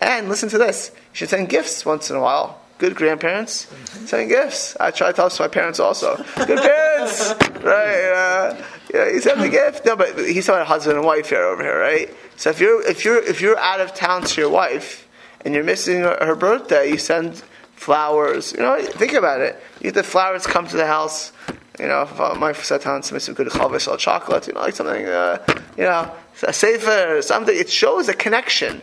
And 0.00 0.28
listen 0.28 0.48
to 0.50 0.58
this: 0.58 0.90
you 0.94 1.00
should 1.12 1.28
send 1.28 1.48
gifts 1.48 1.84
once 1.86 2.10
in 2.10 2.16
a 2.16 2.20
while. 2.20 2.60
Good 2.78 2.94
grandparents 2.94 3.66
send 4.06 4.28
gifts. 4.28 4.76
I 4.78 4.90
try 4.90 5.08
to 5.08 5.12
tell 5.12 5.30
my 5.38 5.48
parents 5.48 5.80
also. 5.80 6.16
Good 6.36 6.58
parents, 6.58 7.34
right? 7.62 8.12
Uh, 8.12 8.62
you 8.92 9.20
send 9.20 9.40
the 9.40 9.48
gift. 9.48 9.86
No, 9.86 9.96
but 9.96 10.18
he's 10.18 10.46
talking 10.46 10.60
about 10.60 10.66
husband 10.66 10.98
and 10.98 11.06
wife 11.06 11.30
here 11.30 11.42
over 11.42 11.62
here, 11.62 11.78
right? 11.78 12.14
So 12.36 12.50
if 12.50 12.60
you're 12.60 12.86
if 12.86 13.04
you're 13.04 13.22
if 13.22 13.40
you're 13.40 13.58
out 13.58 13.80
of 13.80 13.94
town 13.94 14.22
to 14.22 14.40
your 14.40 14.50
wife 14.50 15.08
and 15.44 15.54
you're 15.54 15.64
missing 15.64 16.00
her, 16.00 16.36
birthday, 16.36 16.90
you 16.90 16.98
send 16.98 17.42
flowers. 17.74 18.52
You 18.52 18.60
know, 18.60 18.80
think 18.82 19.14
about 19.14 19.40
it. 19.40 19.60
You 19.80 19.90
the 19.90 20.02
flowers 20.02 20.46
come 20.46 20.66
to 20.66 20.76
the 20.76 20.86
house. 20.86 21.32
You 21.78 21.88
know, 21.88 22.08
uh, 22.18 22.36
my 22.38 22.52
satan 22.52 23.02
send 23.02 23.12
me 23.14 23.20
some 23.20 23.34
good 23.34 23.48
chavis 23.48 23.90
or 23.90 23.96
chocolate. 23.96 24.46
You 24.48 24.54
know, 24.54 24.60
like 24.60 24.74
something. 24.74 25.06
Uh, 25.06 25.42
you 25.76 25.84
know, 25.84 26.10
a 26.42 26.52
sefer, 26.52 27.22
something. 27.22 27.56
It 27.56 27.70
shows 27.70 28.08
a 28.08 28.14
connection. 28.14 28.82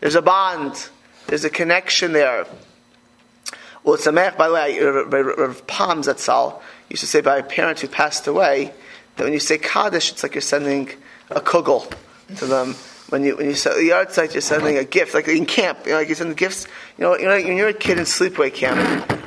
There's 0.00 0.14
a 0.14 0.22
bond. 0.22 0.88
There's 1.26 1.44
a 1.44 1.50
connection 1.50 2.12
there. 2.12 2.46
Well, 3.84 3.96
Samech, 3.96 4.36
by 4.36 4.48
the 4.48 4.54
way, 4.54 4.78
Rav 4.80 5.66
Pam 5.66 6.02
Zatzal 6.02 6.60
used 6.88 7.00
to 7.00 7.06
say 7.06 7.20
by 7.20 7.38
a 7.38 7.42
parent 7.42 7.80
who 7.80 7.88
passed 7.88 8.26
away 8.26 8.72
that 9.16 9.24
when 9.24 9.32
you 9.32 9.40
say 9.40 9.58
Kaddish, 9.58 10.12
it's 10.12 10.22
like 10.22 10.34
you're 10.34 10.42
sending 10.42 10.88
a 11.30 11.40
kugel 11.40 11.92
to 12.36 12.46
them. 12.46 12.74
When 13.08 13.24
you 13.24 13.36
when 13.36 13.46
you 13.46 13.54
say 13.54 13.74
the 13.74 13.90
yahrzeit, 13.90 14.32
you're 14.32 14.40
sending 14.40 14.78
a 14.78 14.84
gift, 14.84 15.12
like 15.12 15.28
in 15.28 15.44
camp. 15.44 15.80
You 15.84 15.92
know, 15.92 15.98
like 15.98 16.08
you 16.08 16.14
send 16.14 16.34
gifts. 16.34 16.66
You 16.96 17.04
know, 17.04 17.18
you 17.18 17.26
know, 17.26 17.34
when 17.34 17.58
you're 17.58 17.68
a 17.68 17.74
kid 17.74 17.98
in 17.98 18.04
sleepaway 18.04 18.54
camp 18.54 18.78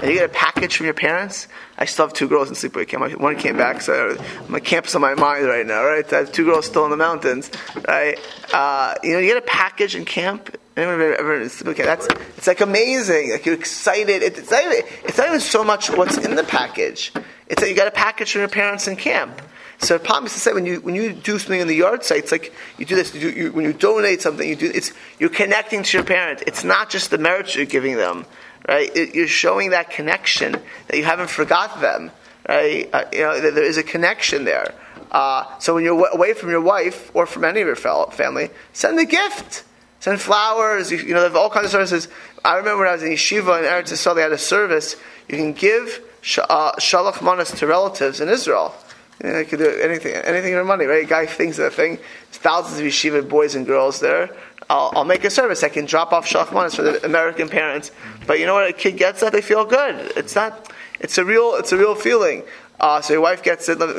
and 0.01 0.09
you 0.09 0.17
get 0.17 0.25
a 0.25 0.33
package 0.33 0.75
from 0.77 0.85
your 0.85 0.95
parents. 0.95 1.47
I 1.77 1.85
still 1.85 2.07
have 2.07 2.13
two 2.13 2.27
girls 2.27 2.49
in 2.49 2.55
sleepaway 2.55 2.87
camp. 2.87 3.19
One 3.19 3.35
came 3.35 3.57
back, 3.57 3.81
so 3.81 4.17
my 4.47 4.59
camp's 4.59 4.95
on 4.95 5.01
my 5.01 5.13
mind 5.13 5.45
right 5.45 5.67
now. 5.67 5.83
Right, 5.83 6.11
I 6.11 6.17
have 6.17 6.31
two 6.31 6.45
girls 6.45 6.65
still 6.65 6.85
in 6.85 6.91
the 6.91 6.97
mountains. 6.97 7.51
Right, 7.87 8.19
uh, 8.53 8.95
you 9.03 9.13
know, 9.13 9.19
you 9.19 9.27
get 9.27 9.37
a 9.37 9.41
package 9.41 9.95
in 9.95 10.05
camp. 10.05 10.57
Anyone 10.77 10.95
ever, 10.95 11.15
ever 11.15 11.39
sleepaway? 11.45 11.77
That's 11.77 12.07
it's 12.37 12.47
like 12.47 12.59
amazing. 12.59 13.31
Like 13.31 13.45
you're 13.45 13.55
excited. 13.55 14.21
It, 14.21 14.37
it's 14.37 14.51
not 14.51 14.63
even, 14.65 14.77
it's 15.05 15.17
not 15.17 15.27
even 15.27 15.39
so 15.39 15.63
much 15.63 15.89
what's 15.89 16.17
in 16.17 16.35
the 16.35 16.43
package. 16.43 17.13
It's 17.47 17.61
that 17.61 17.69
you 17.69 17.75
got 17.75 17.87
a 17.87 17.91
package 17.91 18.33
from 18.33 18.39
your 18.39 18.49
parents 18.49 18.87
in 18.87 18.97
camp. 18.97 19.41
So 19.77 19.99
Pam 19.99 20.23
used 20.23 20.35
to 20.35 20.39
say 20.39 20.53
when 20.53 20.65
you 20.65 20.81
when 20.81 20.95
you 20.95 21.13
do 21.13 21.37
something 21.39 21.59
in 21.59 21.67
the 21.67 21.79
yahrzeit, 21.79 22.17
it's 22.17 22.31
like 22.31 22.53
you 22.77 22.85
do 22.85 22.95
this. 22.95 23.13
You 23.13 23.21
do, 23.21 23.29
you, 23.29 23.51
when 23.51 23.65
you 23.65 23.73
donate 23.73 24.21
something, 24.21 24.47
you 24.47 24.55
do 24.55 24.71
it's 24.73 24.91
you're 25.19 25.29
connecting 25.29 25.83
to 25.83 25.97
your 25.97 26.05
parent. 26.05 26.43
It's 26.47 26.63
not 26.63 26.89
just 26.89 27.09
the 27.09 27.17
merit 27.17 27.55
you're 27.55 27.65
giving 27.65 27.95
them, 27.95 28.25
right? 28.67 28.93
It, 28.95 29.15
you're 29.15 29.27
showing 29.27 29.71
that 29.71 29.89
connection 29.89 30.53
that 30.87 30.97
you 30.97 31.03
haven't 31.03 31.29
forgot 31.29 31.81
them, 31.81 32.11
right? 32.47 32.89
Uh, 32.91 33.05
you 33.13 33.19
know 33.19 33.39
there 33.39 33.63
is 33.63 33.77
a 33.77 33.83
connection 33.83 34.45
there. 34.45 34.73
Uh, 35.11 35.57
so 35.59 35.75
when 35.75 35.83
you're 35.83 35.95
w- 35.95 36.13
away 36.13 36.33
from 36.33 36.49
your 36.49 36.61
wife 36.61 37.11
or 37.13 37.25
from 37.25 37.43
any 37.45 37.61
of 37.61 37.67
your 37.67 38.07
family, 38.11 38.49
send 38.73 38.99
a 38.99 39.05
gift. 39.05 39.63
Send 40.05 40.21
flowers. 40.21 40.91
You, 40.91 40.99
you 40.99 41.15
know, 41.15 41.21
they 41.21 41.29
have 41.29 41.35
all 41.35 41.49
kinds 41.49 41.65
of 41.65 41.71
services. 41.71 42.07
I 42.43 42.57
remember 42.57 42.83
when 42.83 42.89
I 42.89 42.91
was 42.91 43.01
in 43.01 43.09
yeshiva 43.09 43.57
in 43.57 43.65
Eretz 43.65 43.91
Yisrael, 43.91 44.13
they 44.13 44.21
had 44.21 44.33
a 44.33 44.37
service. 44.37 44.95
You 45.27 45.35
can 45.35 45.53
give 45.53 45.99
sh- 46.21 46.37
uh, 46.47 46.73
shalach 46.73 47.23
manas 47.23 47.49
to 47.53 47.65
relatives 47.65 48.21
in 48.21 48.29
Israel. 48.29 48.75
You 49.23 49.31
know, 49.31 49.43
could 49.45 49.57
do 49.57 49.67
anything, 49.67 50.13
anything 50.13 50.53
for 50.53 50.63
money, 50.63 50.85
right? 50.85 51.05
A 51.05 51.07
guy 51.07 51.25
thinks 51.25 51.57
of 51.57 51.65
a 51.65 51.69
thing. 51.71 51.95
There's 51.95 52.37
thousands 52.37 52.79
of 52.79 52.85
yeshiva 52.85 53.27
boys 53.27 53.55
and 53.55 53.65
girls 53.65 53.99
there. 53.99 54.29
I'll, 54.69 54.91
I'll 54.93 55.05
make 55.05 55.23
a 55.23 55.31
service. 55.31 55.63
I 55.63 55.69
can 55.69 55.85
drop 55.85 56.13
off 56.13 56.27
shachmanis 56.27 56.75
for 56.75 56.83
the 56.83 57.03
American 57.03 57.49
parents. 57.49 57.89
But 58.27 58.39
you 58.39 58.45
know 58.45 58.53
what? 58.53 58.69
A 58.69 58.73
kid 58.73 58.97
gets 58.97 59.21
that, 59.21 59.33
they 59.33 59.41
feel 59.41 59.65
good. 59.65 60.11
It's 60.15 60.35
not. 60.35 60.71
It's 60.99 61.17
a 61.17 61.25
real. 61.25 61.55
It's 61.55 61.71
a 61.71 61.77
real 61.77 61.95
feeling. 61.95 62.43
Uh, 62.79 63.01
so 63.01 63.13
your 63.13 63.23
wife 63.23 63.41
gets 63.41 63.69
it. 63.69 63.81
And 63.81 63.89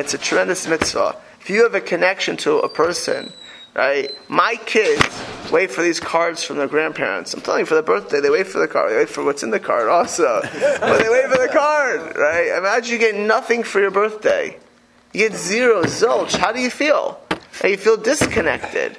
it's 0.00 0.14
a 0.14 0.18
tremendous 0.18 0.66
mitzvah. 0.66 1.16
If 1.42 1.50
you 1.50 1.64
have 1.64 1.74
a 1.74 1.80
connection 1.80 2.36
to 2.38 2.58
a 2.58 2.68
person, 2.68 3.32
right? 3.74 4.14
My 4.28 4.54
kids 4.64 5.02
wait 5.50 5.72
for 5.72 5.82
these 5.82 5.98
cards 5.98 6.44
from 6.44 6.56
their 6.56 6.68
grandparents. 6.68 7.34
I'm 7.34 7.40
telling 7.40 7.60
you, 7.60 7.66
for 7.66 7.74
their 7.74 7.82
birthday, 7.82 8.20
they 8.20 8.30
wait 8.30 8.46
for 8.46 8.60
the 8.60 8.68
card. 8.68 8.92
They 8.92 8.96
wait 8.98 9.08
for 9.08 9.24
what's 9.24 9.42
in 9.42 9.50
the 9.50 9.58
card 9.58 9.88
also. 9.88 10.40
but 10.42 11.02
they 11.02 11.08
wait 11.08 11.28
for 11.28 11.38
the 11.38 11.50
card, 11.52 12.16
right? 12.16 12.56
Imagine 12.56 12.92
you 12.92 12.98
get 13.00 13.16
nothing 13.16 13.64
for 13.64 13.80
your 13.80 13.90
birthday. 13.90 14.56
You 15.12 15.28
get 15.28 15.36
zero, 15.36 15.82
zilch. 15.82 16.36
How 16.36 16.52
do 16.52 16.60
you 16.60 16.70
feel? 16.70 17.20
And 17.60 17.72
you 17.72 17.76
feel 17.76 17.96
disconnected. 17.96 18.96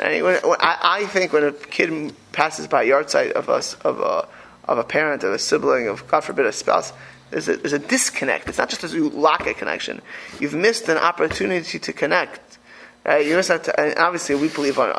Right? 0.00 0.20
When, 0.20 0.34
when, 0.42 0.58
I, 0.58 0.78
I, 0.82 1.06
think 1.06 1.32
when 1.32 1.44
a 1.44 1.52
kid 1.52 2.12
passes 2.32 2.66
by 2.66 2.86
yahrzeit 2.86 3.30
of 3.32 3.48
a, 3.48 3.62
of 3.86 4.00
a, 4.00 4.28
of 4.64 4.78
a 4.78 4.84
parent, 4.84 5.22
of 5.22 5.32
a 5.32 5.38
sibling, 5.38 5.86
of 5.86 6.08
God 6.08 6.24
forbid 6.24 6.46
a 6.46 6.52
spouse, 6.52 6.92
there's 7.34 7.48
a, 7.48 7.56
there's 7.56 7.72
a 7.72 7.80
disconnect. 7.80 8.48
It's 8.48 8.58
not 8.58 8.68
just 8.68 8.84
as 8.84 8.94
you 8.94 9.10
lack 9.10 9.48
a 9.48 9.54
connection. 9.54 10.00
You've 10.38 10.54
missed 10.54 10.88
an 10.88 10.98
opportunity 10.98 11.80
to 11.80 11.92
connect. 11.92 12.58
Right? 13.04 13.26
You 13.26 13.34
miss 13.34 13.48
that, 13.48 13.76
and 13.76 13.98
obviously 13.98 14.36
we 14.36 14.46
believe 14.48 14.78
on, 14.78 14.92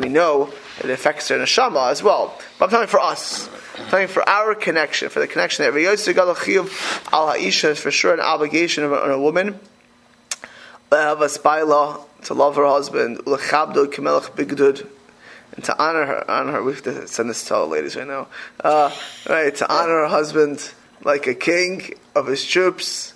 we 0.00 0.08
know 0.08 0.52
it 0.82 0.90
affects 0.90 1.28
their 1.28 1.38
neshama 1.38 1.92
as 1.92 2.02
well. 2.02 2.36
But 2.58 2.64
I'm 2.64 2.70
telling 2.70 2.88
you 2.88 2.90
for 2.90 2.98
us, 2.98 3.48
I'm 3.78 3.88
telling 3.88 4.02
you 4.02 4.08
for 4.08 4.28
our 4.28 4.56
connection, 4.56 5.10
for 5.10 5.20
the 5.20 5.28
connection 5.28 5.62
there. 5.62 5.72
Al 5.72 5.96
Ha'isha 5.96 7.70
is 7.70 7.78
for 7.78 7.92
sure 7.92 8.12
an 8.12 8.20
obligation 8.20 8.82
on 8.82 9.10
a 9.10 9.20
woman 9.20 9.60
to 10.90 12.34
love 12.34 12.56
her 12.56 12.66
husband, 12.66 13.20
and 13.24 13.26
to 15.64 15.78
honor 15.78 16.04
her. 16.04 16.28
Honor 16.28 16.52
her. 16.52 16.62
We 16.64 16.72
have 16.72 16.82
to 16.82 17.06
send 17.06 17.30
this 17.30 17.44
to 17.44 17.54
all 17.54 17.68
the 17.68 17.72
ladies 17.72 17.94
right 17.94 18.08
now. 18.08 18.26
Uh, 18.62 18.90
right, 19.28 19.54
to 19.54 19.72
honor 19.72 20.00
her 20.00 20.08
husband 20.08 20.72
like 21.04 21.26
a 21.26 21.34
king 21.34 21.92
of 22.14 22.26
his 22.26 22.44
troops. 22.44 23.14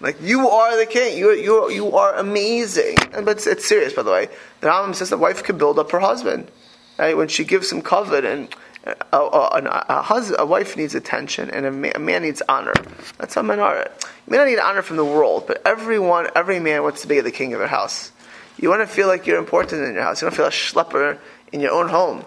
Like 0.00 0.20
you 0.20 0.48
are 0.48 0.76
the 0.76 0.86
king. 0.86 1.16
You 1.16 1.32
you 1.32 1.70
you 1.70 1.96
are 1.96 2.14
amazing. 2.14 2.96
And, 3.12 3.24
but 3.24 3.38
it's, 3.38 3.46
it's, 3.46 3.66
serious, 3.66 3.92
by 3.92 4.02
the 4.02 4.10
way. 4.10 4.28
The 4.60 4.68
Rambam 4.68 4.94
says 4.94 5.10
the 5.10 5.18
wife 5.18 5.42
can 5.42 5.56
build 5.56 5.78
up 5.78 5.90
her 5.92 6.00
husband. 6.00 6.50
Right 6.98 7.16
when 7.16 7.28
she 7.28 7.44
gives 7.44 7.72
him 7.72 7.82
kavod 7.82 8.24
and 8.24 8.54
uh, 8.86 8.94
uh, 9.12 9.48
a, 9.52 9.58
a, 9.58 9.86
a, 9.98 10.02
husband, 10.02 10.40
a 10.40 10.46
wife 10.46 10.76
needs 10.76 10.94
attention 10.94 11.50
and 11.50 11.64
a 11.66 11.70
man, 11.70 11.92
a 11.94 11.98
man, 11.98 12.22
needs 12.22 12.42
honor. 12.48 12.74
That's 13.18 13.34
how 13.34 13.42
men 13.42 13.58
are. 13.58 13.78
You 13.78 14.30
may 14.30 14.36
not 14.36 14.46
need 14.46 14.58
honor 14.58 14.82
from 14.82 14.98
the 14.98 15.04
world, 15.04 15.44
but 15.46 15.62
everyone, 15.66 16.28
every 16.36 16.60
man 16.60 16.82
wants 16.82 17.02
to 17.02 17.08
be 17.08 17.20
the 17.20 17.30
king 17.30 17.54
of 17.54 17.58
their 17.58 17.68
house. 17.68 18.12
You 18.58 18.68
want 18.68 18.82
to 18.82 18.86
feel 18.86 19.08
like 19.08 19.26
you're 19.26 19.38
important 19.38 19.82
in 19.84 19.94
your 19.94 20.02
house. 20.02 20.22
You 20.22 20.28
to 20.28 20.36
feel 20.36 20.46
a 20.46 20.50
schlepper 20.50 21.18
in 21.52 21.60
your 21.60 21.72
own 21.72 21.88
home. 21.88 22.24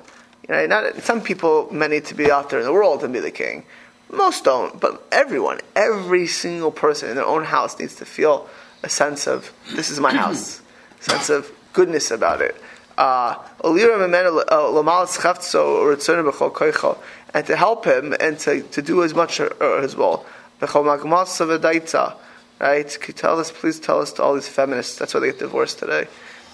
You 0.48 0.55
know, 0.55 0.65
not, 0.65 1.03
some 1.03 1.22
people, 1.22 1.72
men 1.72 1.91
need 1.91 2.05
to 2.05 2.15
be 2.15 2.31
out 2.31 2.50
there 2.50 2.60
in 2.60 2.65
the 2.65 2.74
world 2.74 3.03
and 3.03 3.13
be 3.13 3.19
the 3.19 3.31
king. 3.31 3.63
Most 4.12 4.46
don't, 4.46 4.80
but 4.80 5.06
everyone, 5.12 5.60
every 5.76 6.28
single 6.28 6.72
person 6.72 7.10
in 7.10 7.16
their 7.16 7.26
own 7.26 7.44
house 7.44 7.78
needs 7.80 7.96
to 7.96 8.06
feel 8.06 8.48
a 8.84 8.90
sense 8.90 9.28
of, 9.28 9.52
this 9.76 9.90
is 9.90 10.00
my 10.00 10.14
house, 10.24 10.62
sense 11.00 11.30
of 11.30 11.52
goodness 11.74 12.12
about 12.12 12.42
it. 12.42 12.56
Uh, 12.98 13.36
and 17.34 17.46
to 17.46 17.56
help 17.56 17.86
him 17.86 18.16
and 18.20 18.40
to, 18.40 18.62
to 18.62 18.82
do 18.82 19.04
as 19.04 19.14
much 19.14 19.40
as 19.40 19.96
well. 19.96 20.26
Right? 22.60 22.98
Can 23.00 23.08
you 23.08 23.14
tell 23.14 23.40
us, 23.40 23.52
please 23.52 23.80
tell 23.80 24.02
us 24.02 24.12
to 24.14 24.24
all 24.24 24.34
these 24.34 24.48
feminists. 24.48 24.98
That's 24.98 25.14
why 25.14 25.20
they 25.20 25.28
get 25.28 25.38
divorced 25.40 25.78
today. 25.78 26.08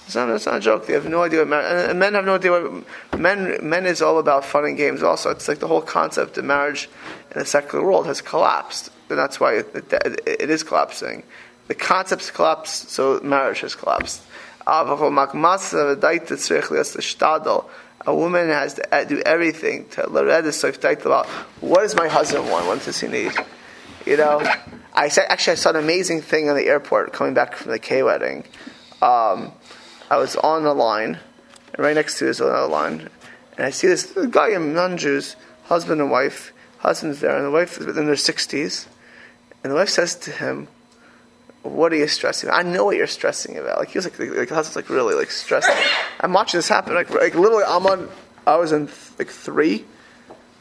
It's 0.05 0.15
not, 0.15 0.29
it's 0.29 0.45
not 0.45 0.55
a 0.55 0.59
joke. 0.59 0.85
They 0.85 0.93
have 0.93 1.07
no 1.07 1.23
idea 1.23 1.39
what 1.39 1.47
marriage, 1.47 1.89
and 1.89 1.99
men 1.99 2.13
have 2.13 2.25
no 2.25 2.35
idea 2.35 2.51
what 2.51 3.19
men. 3.19 3.57
Men 3.61 3.85
is 3.85 4.01
all 4.01 4.19
about 4.19 4.43
fun 4.43 4.65
and 4.65 4.77
games. 4.77 5.01
Also, 5.01 5.29
it's 5.29 5.47
like 5.47 5.59
the 5.59 5.67
whole 5.67 5.81
concept 5.81 6.37
of 6.37 6.43
marriage 6.43 6.89
in 7.31 7.39
the 7.39 7.45
secular 7.45 7.85
world 7.85 8.05
has 8.07 8.21
collapsed, 8.21 8.89
and 9.09 9.17
that's 9.17 9.39
why 9.39 9.55
it, 9.55 9.73
it, 9.75 10.21
it 10.25 10.49
is 10.49 10.63
collapsing. 10.63 11.23
The 11.67 11.75
concepts 11.75 12.29
collapsed, 12.29 12.89
so 12.89 13.21
marriage 13.23 13.61
has 13.61 13.75
collapsed. 13.75 14.21
A 18.05 18.13
woman 18.13 18.49
has 18.49 18.73
to 18.75 19.05
do 19.07 19.21
everything 19.25 19.87
to 19.89 20.05
about 20.05 21.25
what 21.61 21.81
does 21.81 21.95
my 21.95 22.07
husband 22.07 22.49
want? 22.49 22.67
What 22.67 22.83
does 22.83 22.99
he 22.99 23.07
need? 23.07 23.31
You 24.05 24.17
know, 24.17 24.41
I 24.93 25.07
said 25.07 25.27
actually 25.29 25.53
I 25.53 25.55
saw 25.55 25.69
an 25.69 25.77
amazing 25.77 26.21
thing 26.21 26.49
on 26.49 26.57
the 26.57 26.67
airport 26.67 27.13
coming 27.13 27.33
back 27.33 27.55
from 27.55 27.71
the 27.71 27.79
K 27.79 28.03
wedding. 28.03 28.43
Um, 29.01 29.53
I 30.13 30.17
was 30.17 30.35
on 30.35 30.61
the 30.61 30.75
line, 30.75 31.17
and 31.73 31.79
right 31.79 31.95
next 31.95 32.19
to 32.19 32.27
is 32.27 32.39
another 32.39 32.67
line, 32.67 33.09
and 33.57 33.65
I 33.65 33.71
see 33.71 33.87
this 33.87 34.11
guy, 34.29 34.49
non-Jews, 34.49 35.35
husband 35.63 36.01
and 36.01 36.11
wife. 36.11 36.53
Husband's 36.77 37.19
there, 37.19 37.35
and 37.35 37.47
the 37.47 37.49
wife 37.49 37.79
is 37.79 37.97
in 37.97 38.05
their 38.05 38.15
sixties, 38.15 38.87
and 39.63 39.71
the 39.71 39.75
wife 39.75 39.89
says 39.89 40.13
to 40.17 40.31
him, 40.31 40.67
"What 41.63 41.91
are 41.91 41.95
you 41.95 42.07
stressing? 42.07 42.47
about? 42.47 42.59
I 42.59 42.61
know 42.61 42.85
what 42.85 42.95
you're 42.95 43.07
stressing 43.07 43.57
about." 43.57 43.79
Like 43.79 43.89
he 43.89 43.97
was 43.97 44.05
like, 44.05 44.19
like 44.19 44.49
the 44.49 44.53
husband's 44.53 44.75
like 44.75 44.89
really 44.91 45.15
like 45.15 45.31
stressed. 45.31 45.71
I'm 46.19 46.31
watching 46.31 46.59
this 46.59 46.67
happen. 46.67 46.93
Like, 46.93 47.09
like 47.09 47.33
literally, 47.33 47.63
I'm 47.67 47.87
on. 47.87 48.07
I 48.45 48.57
was 48.57 48.71
in 48.71 48.89
like 49.17 49.29
three, 49.29 49.83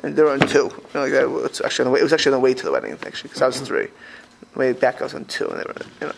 and 0.02 0.16
they 0.16 0.22
were 0.22 0.30
on 0.30 0.40
two. 0.40 0.72
You 0.72 0.86
know, 0.94 1.02
like 1.02 1.12
that. 1.12 1.44
It's 1.44 1.60
actually 1.60 1.84
on 1.84 1.90
the 1.90 1.94
way, 1.96 2.00
it 2.00 2.04
was 2.04 2.14
actually 2.14 2.32
on 2.32 2.40
the 2.40 2.44
way 2.44 2.54
to 2.54 2.64
the 2.64 2.72
wedding, 2.72 2.92
actually, 2.92 3.28
because 3.28 3.42
I 3.42 3.48
was 3.48 3.56
mm-hmm. 3.56 3.66
three. 3.66 3.88
Way 4.54 4.72
back, 4.72 5.00
was 5.00 5.14
on 5.14 5.24
two, 5.24 5.48
and 5.48 5.60
they 5.60 5.64
were, 5.64 5.74
you 6.00 6.06
know. 6.08 6.12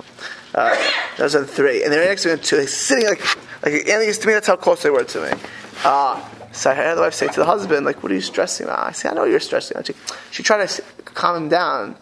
Uh, 0.55 0.75
that 1.17 1.25
was 1.25 1.35
on 1.35 1.45
three, 1.45 1.83
and 1.83 1.93
they're 1.93 2.07
next 2.07 2.23
to 2.23 2.29
me 2.29 2.33
on 2.35 2.41
two. 2.41 2.65
Sitting 2.67 3.07
like, 3.07 3.21
like 3.65 3.89
and 3.89 4.15
to 4.15 4.27
me, 4.27 4.33
that's 4.33 4.47
how 4.47 4.57
close 4.57 4.83
they 4.83 4.91
were 4.91 5.05
to 5.05 5.21
me. 5.21 5.41
Uh, 5.85 6.25
so 6.53 6.71
I 6.71 6.75
heard 6.75 6.97
the 6.97 7.01
wife 7.03 7.15
say 7.15 7.27
to 7.27 7.41
the 7.41 7.45
husband, 7.47 7.85
like, 7.85 8.03
"What 8.03 8.13
are 8.13 8.15
you 8.15 8.21
stressing 8.21 8.67
about?" 8.67 8.87
I 8.87 8.93
said, 8.93 9.13
"I 9.13 9.15
know 9.15 9.25
you're 9.25 9.41
stressing." 9.41 9.83
She, 9.83 9.95
she 10.31 10.43
tried 10.43 10.69
to 10.69 10.83
calm 11.07 11.37
him 11.37 11.49
down, 11.49 11.97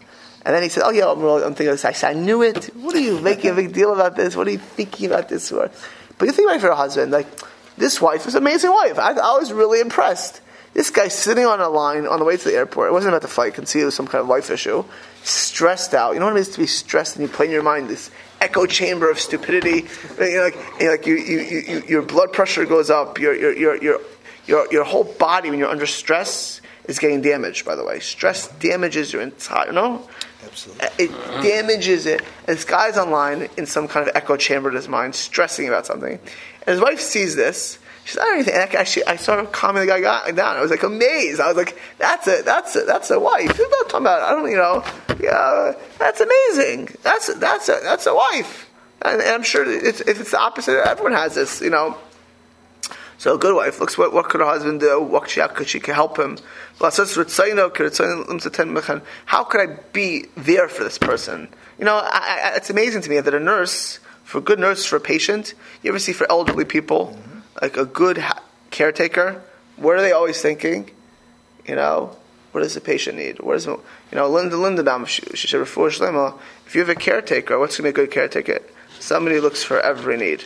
and 0.45 0.55
then 0.55 0.61
he 0.61 0.69
said, 0.69 0.83
"Oh 0.85 0.91
yeah, 0.91 1.09
I'm, 1.09 1.19
really, 1.19 1.43
I'm 1.43 1.55
thinking 1.55 1.69
of 1.69 1.73
this." 1.73 1.85
I 1.85 1.93
said, 1.93 2.15
"I 2.15 2.19
knew 2.19 2.43
it. 2.43 2.65
What 2.75 2.95
are 2.95 2.99
you 2.99 3.19
making 3.19 3.51
a 3.51 3.55
big 3.55 3.73
deal 3.73 3.93
about 3.93 4.15
this? 4.15 4.35
What 4.35 4.47
are 4.47 4.51
you 4.51 4.59
thinking 4.59 5.07
about 5.07 5.29
this 5.29 5.49
for?" 5.49 5.71
But 6.17 6.25
you 6.25 6.31
think 6.31 6.47
about 6.47 6.57
it 6.57 6.61
for 6.61 6.69
a 6.69 6.75
husband, 6.75 7.11
like 7.11 7.27
this 7.77 7.99
wife 7.99 8.27
is 8.27 8.35
an 8.35 8.43
amazing 8.43 8.71
wife. 8.71 8.99
I, 8.99 9.13
I 9.13 9.37
was 9.37 9.51
really 9.51 9.79
impressed. 9.79 10.41
This 10.73 10.89
guy 10.89 11.07
sitting 11.07 11.45
on 11.45 11.59
a 11.59 11.69
line 11.69 12.07
on 12.07 12.17
the 12.17 12.25
way 12.25 12.35
to 12.35 12.43
the 12.43 12.55
airport. 12.55 12.89
It 12.89 12.93
wasn't 12.93 13.13
about 13.13 13.21
the 13.21 13.27
flight. 13.27 13.53
Can 13.53 13.65
see 13.67 13.81
it 13.81 13.85
was 13.85 13.93
some 13.93 14.07
kind 14.07 14.21
of 14.21 14.27
life 14.27 14.49
issue. 14.49 14.83
Stressed 15.23 15.93
out. 15.93 16.13
You 16.13 16.19
know 16.19 16.25
what 16.25 16.31
it 16.31 16.35
means 16.35 16.49
to 16.49 16.59
be 16.59 16.67
stressed, 16.67 17.15
and 17.15 17.27
you 17.27 17.31
play 17.31 17.45
in 17.45 17.51
your 17.51 17.63
mind 17.63 17.89
this 17.89 18.09
echo 18.41 18.65
chamber 18.65 19.09
of 19.09 19.19
stupidity. 19.19 19.85
You 20.19 20.35
know, 20.35 20.43
like, 20.43 20.55
you 20.79 20.85
know, 20.85 20.91
like 20.91 21.05
you, 21.05 21.15
you, 21.15 21.39
you, 21.39 21.83
your 21.87 22.01
blood 22.01 22.33
pressure 22.33 22.65
goes 22.65 22.89
up. 22.89 23.19
Your, 23.19 23.35
your, 23.35 23.55
your, 23.55 23.83
your, 23.83 23.99
your, 24.47 24.67
your 24.71 24.83
whole 24.83 25.03
body, 25.03 25.51
when 25.51 25.59
you're 25.59 25.69
under 25.69 25.85
stress, 25.85 26.59
is 26.85 26.97
getting 26.97 27.21
damaged. 27.21 27.65
By 27.65 27.75
the 27.75 27.85
way, 27.85 27.99
stress 27.99 28.47
damages 28.47 29.13
your 29.13 29.21
entire. 29.21 29.71
No, 29.71 30.09
absolutely, 30.43 31.05
it 31.05 31.11
damages 31.43 32.07
it. 32.07 32.21
And 32.47 32.57
this 32.57 32.65
guy's 32.65 32.97
online 32.97 33.47
in 33.57 33.67
some 33.67 33.87
kind 33.87 34.09
of 34.09 34.15
echo 34.15 34.37
chamber 34.37 34.69
in 34.69 34.75
his 34.75 34.89
mind, 34.89 35.13
stressing 35.13 35.67
about 35.67 35.85
something, 35.85 36.13
and 36.13 36.67
his 36.67 36.81
wife 36.81 36.99
sees 36.99 37.35
this. 37.35 37.77
She's 38.05 38.17
not 38.17 38.33
anything. 38.33 38.53
And 38.53 38.75
actually, 38.75 39.05
I 39.05 39.15
saw 39.15 39.37
her 39.37 39.45
calming 39.45 39.85
the 39.85 39.87
guy 39.87 40.31
down. 40.31 40.57
I 40.57 40.61
was 40.61 40.71
like 40.71 40.83
amazed. 40.83 41.39
I 41.39 41.47
was 41.47 41.55
like, 41.55 41.77
"That's 41.99 42.27
a 42.27 42.41
that's 42.43 42.75
a, 42.75 42.81
that's 42.81 43.09
a 43.11 43.19
wife." 43.19 43.57
Not 43.57 43.89
talking 43.89 44.01
about? 44.01 44.21
I 44.23 44.31
don't 44.31 44.49
you 44.49 44.57
know. 44.57 44.83
Yeah, 45.21 45.73
that's 45.99 46.19
amazing. 46.19 46.89
That's 47.01 47.33
that's 47.35 47.69
a 47.69 47.79
that's 47.81 48.05
a 48.05 48.13
wife. 48.13 48.69
And, 49.01 49.21
and 49.21 49.29
I'm 49.29 49.43
sure 49.43 49.63
it's, 49.69 50.01
if 50.01 50.19
it's 50.19 50.31
the 50.31 50.39
opposite, 50.39 50.85
everyone 50.85 51.13
has 51.13 51.35
this. 51.35 51.61
You 51.61 51.69
know. 51.69 51.97
So 53.17 53.35
a 53.35 53.37
good 53.37 53.55
wife 53.55 53.79
looks 53.79 53.97
what 53.97 54.11
what 54.11 54.27
could 54.27 54.41
her 54.41 54.47
husband 54.47 54.81
do? 54.81 55.01
What 55.01 55.29
she, 55.29 55.41
could 55.53 55.69
she 55.69 55.79
help 55.79 56.19
him? 56.19 56.37
How 56.81 56.89
could 59.45 59.61
I 59.61 59.67
be 59.93 60.25
there 60.35 60.67
for 60.67 60.83
this 60.83 60.97
person? 60.97 61.47
You 61.79 61.85
know, 61.85 61.95
I, 61.95 62.51
I, 62.53 62.57
it's 62.57 62.69
amazing 62.69 63.01
to 63.03 63.09
me 63.09 63.21
that 63.21 63.33
a 63.33 63.39
nurse, 63.39 63.99
for 64.25 64.39
a 64.39 64.41
good 64.41 64.59
nurse 64.59 64.83
for 64.83 64.97
a 64.97 64.99
patient, 64.99 65.53
you 65.81 65.89
ever 65.89 65.99
see 65.99 66.11
for 66.11 66.29
elderly 66.29 66.65
people. 66.65 67.15
Mm-hmm 67.17 67.32
like 67.61 67.77
a 67.77 67.85
good 67.85 68.17
ha- 68.17 68.41
caretaker, 68.71 69.41
what 69.77 69.95
are 69.95 70.01
they 70.01 70.11
always 70.11 70.41
thinking? 70.41 70.89
You 71.65 71.75
know, 71.75 72.15
what 72.51 72.61
does 72.61 72.75
the 72.75 72.81
patient 72.81 73.17
need? 73.17 73.39
What 73.39 73.55
is 73.55 73.65
you 73.65 73.81
know, 74.11 74.29
Linda 74.29 74.55
Lindenbaum, 74.55 75.07
she, 75.07 75.23
she 75.35 75.47
said, 75.47 75.61
if 75.61 76.75
you 76.75 76.81
have 76.81 76.89
a 76.89 76.95
caretaker, 76.95 77.57
what's 77.57 77.77
going 77.77 77.91
to 77.91 77.97
be 77.97 78.01
a 78.01 78.05
good 78.05 78.13
caretaker? 78.13 78.59
Somebody 78.99 79.39
looks 79.39 79.63
for 79.63 79.79
every 79.79 80.17
need. 80.17 80.45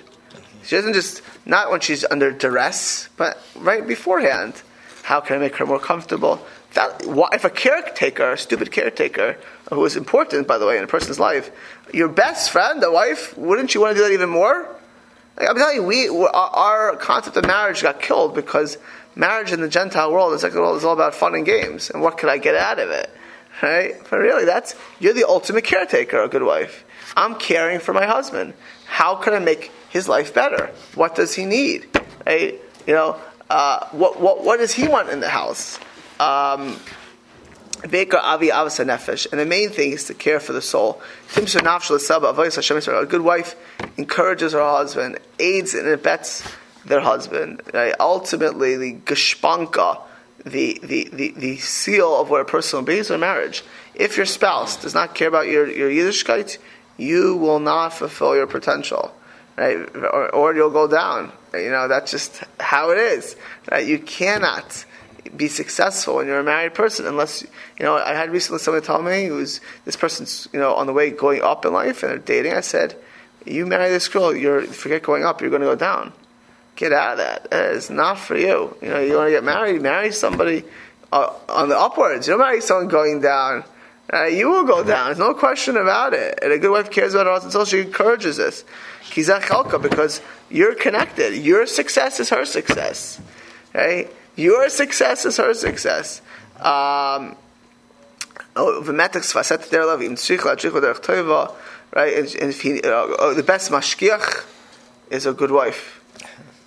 She 0.63 0.75
doesn't 0.75 0.93
just, 0.93 1.21
not 1.45 1.69
when 1.71 1.79
she's 1.79 2.05
under 2.05 2.31
duress, 2.31 3.09
but 3.17 3.41
right 3.55 3.85
beforehand. 3.87 4.61
How 5.03 5.21
can 5.21 5.37
I 5.37 5.39
make 5.39 5.55
her 5.57 5.65
more 5.65 5.79
comfortable? 5.79 6.45
That, 6.73 7.01
if 7.33 7.45
a 7.45 7.49
caretaker, 7.49 8.33
a 8.33 8.37
stupid 8.37 8.71
caretaker, 8.71 9.37
who 9.69 9.85
is 9.85 9.95
important, 9.95 10.47
by 10.47 10.57
the 10.57 10.65
way, 10.65 10.77
in 10.77 10.83
a 10.83 10.87
person's 10.87 11.19
life, 11.19 11.51
your 11.93 12.07
best 12.07 12.51
friend, 12.51 12.83
a 12.83 12.91
wife, 12.91 13.37
wouldn't 13.37 13.73
you 13.73 13.81
want 13.81 13.95
to 13.95 14.01
do 14.01 14.07
that 14.07 14.13
even 14.13 14.29
more? 14.29 14.67
Like, 15.37 15.49
I'm 15.49 15.55
telling 15.55 15.75
you, 15.75 15.83
we 15.83 16.09
our 16.09 16.95
concept 16.95 17.37
of 17.37 17.45
marriage 17.45 17.83
got 17.83 18.01
killed 18.01 18.33
because 18.33 18.77
marriage 19.15 19.51
in 19.51 19.61
the 19.61 19.69
Gentile 19.69 20.11
world, 20.11 20.33
the 20.33 20.39
secular 20.39 20.63
world, 20.63 20.77
is 20.77 20.83
all 20.83 20.93
about 20.93 21.13
fun 21.13 21.35
and 21.35 21.45
games. 21.45 21.89
And 21.89 22.01
what 22.01 22.17
could 22.17 22.29
I 22.29 22.37
get 22.37 22.55
out 22.55 22.79
of 22.79 22.89
it? 22.89 23.09
Right? 23.61 23.95
But 24.09 24.17
really, 24.19 24.45
that's 24.45 24.75
you're 24.99 25.13
the 25.13 25.27
ultimate 25.27 25.63
caretaker, 25.63 26.21
a 26.21 26.27
good 26.27 26.43
wife. 26.43 26.83
I'm 27.15 27.35
caring 27.35 27.79
for 27.79 27.93
my 27.93 28.05
husband. 28.05 28.53
How 28.85 29.15
can 29.15 29.33
I 29.33 29.39
make 29.39 29.71
his 29.89 30.07
life 30.07 30.33
better? 30.33 30.71
What 30.95 31.15
does 31.15 31.33
he 31.33 31.45
need? 31.45 31.87
Right? 32.25 32.59
You 32.85 32.93
know, 32.93 33.19
uh, 33.49 33.87
what, 33.89 34.19
what, 34.19 34.43
what 34.43 34.59
does 34.59 34.73
he 34.73 34.87
want 34.87 35.09
in 35.09 35.19
the 35.19 35.29
house? 35.29 35.79
Um, 36.19 36.79
and 37.83 37.91
the 37.91 39.45
main 39.47 39.69
thing 39.69 39.91
is 39.91 40.05
to 40.05 40.13
care 40.13 40.39
for 40.39 40.53
the 40.53 40.61
soul. 40.61 41.01
A 41.35 43.05
good 43.05 43.21
wife 43.21 43.55
encourages 43.97 44.53
her 44.53 44.61
husband, 44.61 45.19
aids 45.39 45.73
and 45.73 45.87
abets 45.87 46.47
their 46.85 47.01
husband. 47.01 47.61
Right? 47.73 47.93
Ultimately, 47.99 48.77
the 48.77 48.93
geshpanka, 48.93 50.01
the, 50.45 50.79
the, 50.83 51.09
the, 51.11 51.33
the 51.35 51.57
seal 51.57 52.19
of 52.19 52.29
what 52.29 52.41
a 52.41 52.45
person 52.45 52.87
is 52.89 53.09
their 53.09 53.17
marriage. 53.17 53.63
If 53.95 54.17
your 54.17 54.25
spouse 54.25 54.81
does 54.81 54.93
not 54.93 55.15
care 55.15 55.27
about 55.27 55.47
your, 55.47 55.67
your 55.67 55.89
Yiddishkeit, 55.89 56.57
you 56.97 57.35
will 57.35 57.59
not 57.59 57.89
fulfill 57.93 58.35
your 58.35 58.47
potential. 58.47 59.13
Right? 59.57 59.77
Or, 59.95 60.33
or 60.33 60.55
you'll 60.55 60.69
go 60.69 60.87
down. 60.87 61.31
You 61.53 61.71
know, 61.71 61.87
that's 61.87 62.11
just 62.11 62.43
how 62.59 62.91
it 62.91 62.99
is. 62.99 63.35
Right? 63.71 63.85
You 63.85 63.99
cannot 63.99 64.85
be 65.35 65.47
successful 65.47 66.15
when 66.15 66.27
you're 66.27 66.39
a 66.39 66.43
married 66.43 66.73
person 66.73 67.05
unless 67.05 67.41
you 67.41 67.83
know 67.83 67.95
I 67.97 68.13
had 68.13 68.31
recently 68.31 68.59
somebody 68.59 68.85
tell 68.85 69.01
me 69.01 69.25
who's 69.25 69.59
this 69.83 69.97
person's 69.97 70.47
you 70.53 70.59
know 70.59 70.73
on 70.75 70.87
the 70.87 70.93
way 70.93 71.09
going 71.09 71.41
up 71.41 71.65
in 71.65 71.73
life 71.73 72.01
and 72.01 72.11
they're 72.13 72.17
dating 72.19 72.53
I 72.53 72.61
said 72.61 72.95
you 73.47 73.65
marry 73.65 73.89
this 73.89 74.07
girl 74.07 74.35
you're 74.35 74.61
forget 74.63 75.03
going 75.03 75.23
up 75.23 75.41
you're 75.41 75.49
going 75.49 75.61
to 75.61 75.67
go 75.67 75.75
down. 75.75 76.13
Get 76.75 76.93
out 76.93 77.13
of 77.13 77.17
that. 77.17 77.47
It's 77.51 77.89
not 77.89 78.19
for 78.19 78.37
you. 78.37 78.77
You 78.81 78.89
know 78.89 78.99
you 78.99 79.15
want 79.15 79.27
to 79.27 79.31
get 79.31 79.43
married 79.43 79.81
marry 79.81 80.11
somebody 80.11 80.63
uh, 81.11 81.33
on 81.49 81.69
the 81.69 81.77
upwards. 81.77 82.27
You 82.27 82.33
don't 82.33 82.41
marry 82.41 82.61
someone 82.61 82.87
going 82.87 83.21
down. 83.21 83.63
Uh, 84.13 84.25
you 84.25 84.49
will 84.49 84.63
go 84.63 84.83
down. 84.83 85.07
There's 85.07 85.17
no 85.19 85.33
question 85.33 85.75
about 85.75 86.13
it. 86.13 86.39
And 86.41 86.53
a 86.53 86.59
good 86.59 86.71
wife 86.71 86.89
cares 86.91 87.13
about 87.13 87.25
her 87.25 87.33
husband 87.33 87.51
so 87.51 87.65
she 87.65 87.81
encourages 87.81 88.37
this. 88.37 88.63
Because 89.13 90.21
you're 90.49 90.75
connected. 90.75 91.35
Your 91.35 91.65
success 91.65 92.21
is 92.21 92.29
her 92.29 92.45
success. 92.45 93.19
Right 93.73 94.09
your 94.37 94.69
success 94.69 95.25
is 95.25 95.35
her 95.37 95.53
success. 95.53 96.21
Um, 96.57 97.35
oh, 98.55 98.81
right? 101.95 102.13
And, 102.13 102.35
and 102.35 102.49
if 102.49 102.61
he, 102.61 102.81
uh, 102.81 103.15
oh, 103.19 103.33
the 103.33 103.43
best 103.43 103.71
mashgiach 103.71 104.45
is 105.09 105.25
a 105.25 105.33
good 105.33 105.51
wife, 105.51 106.03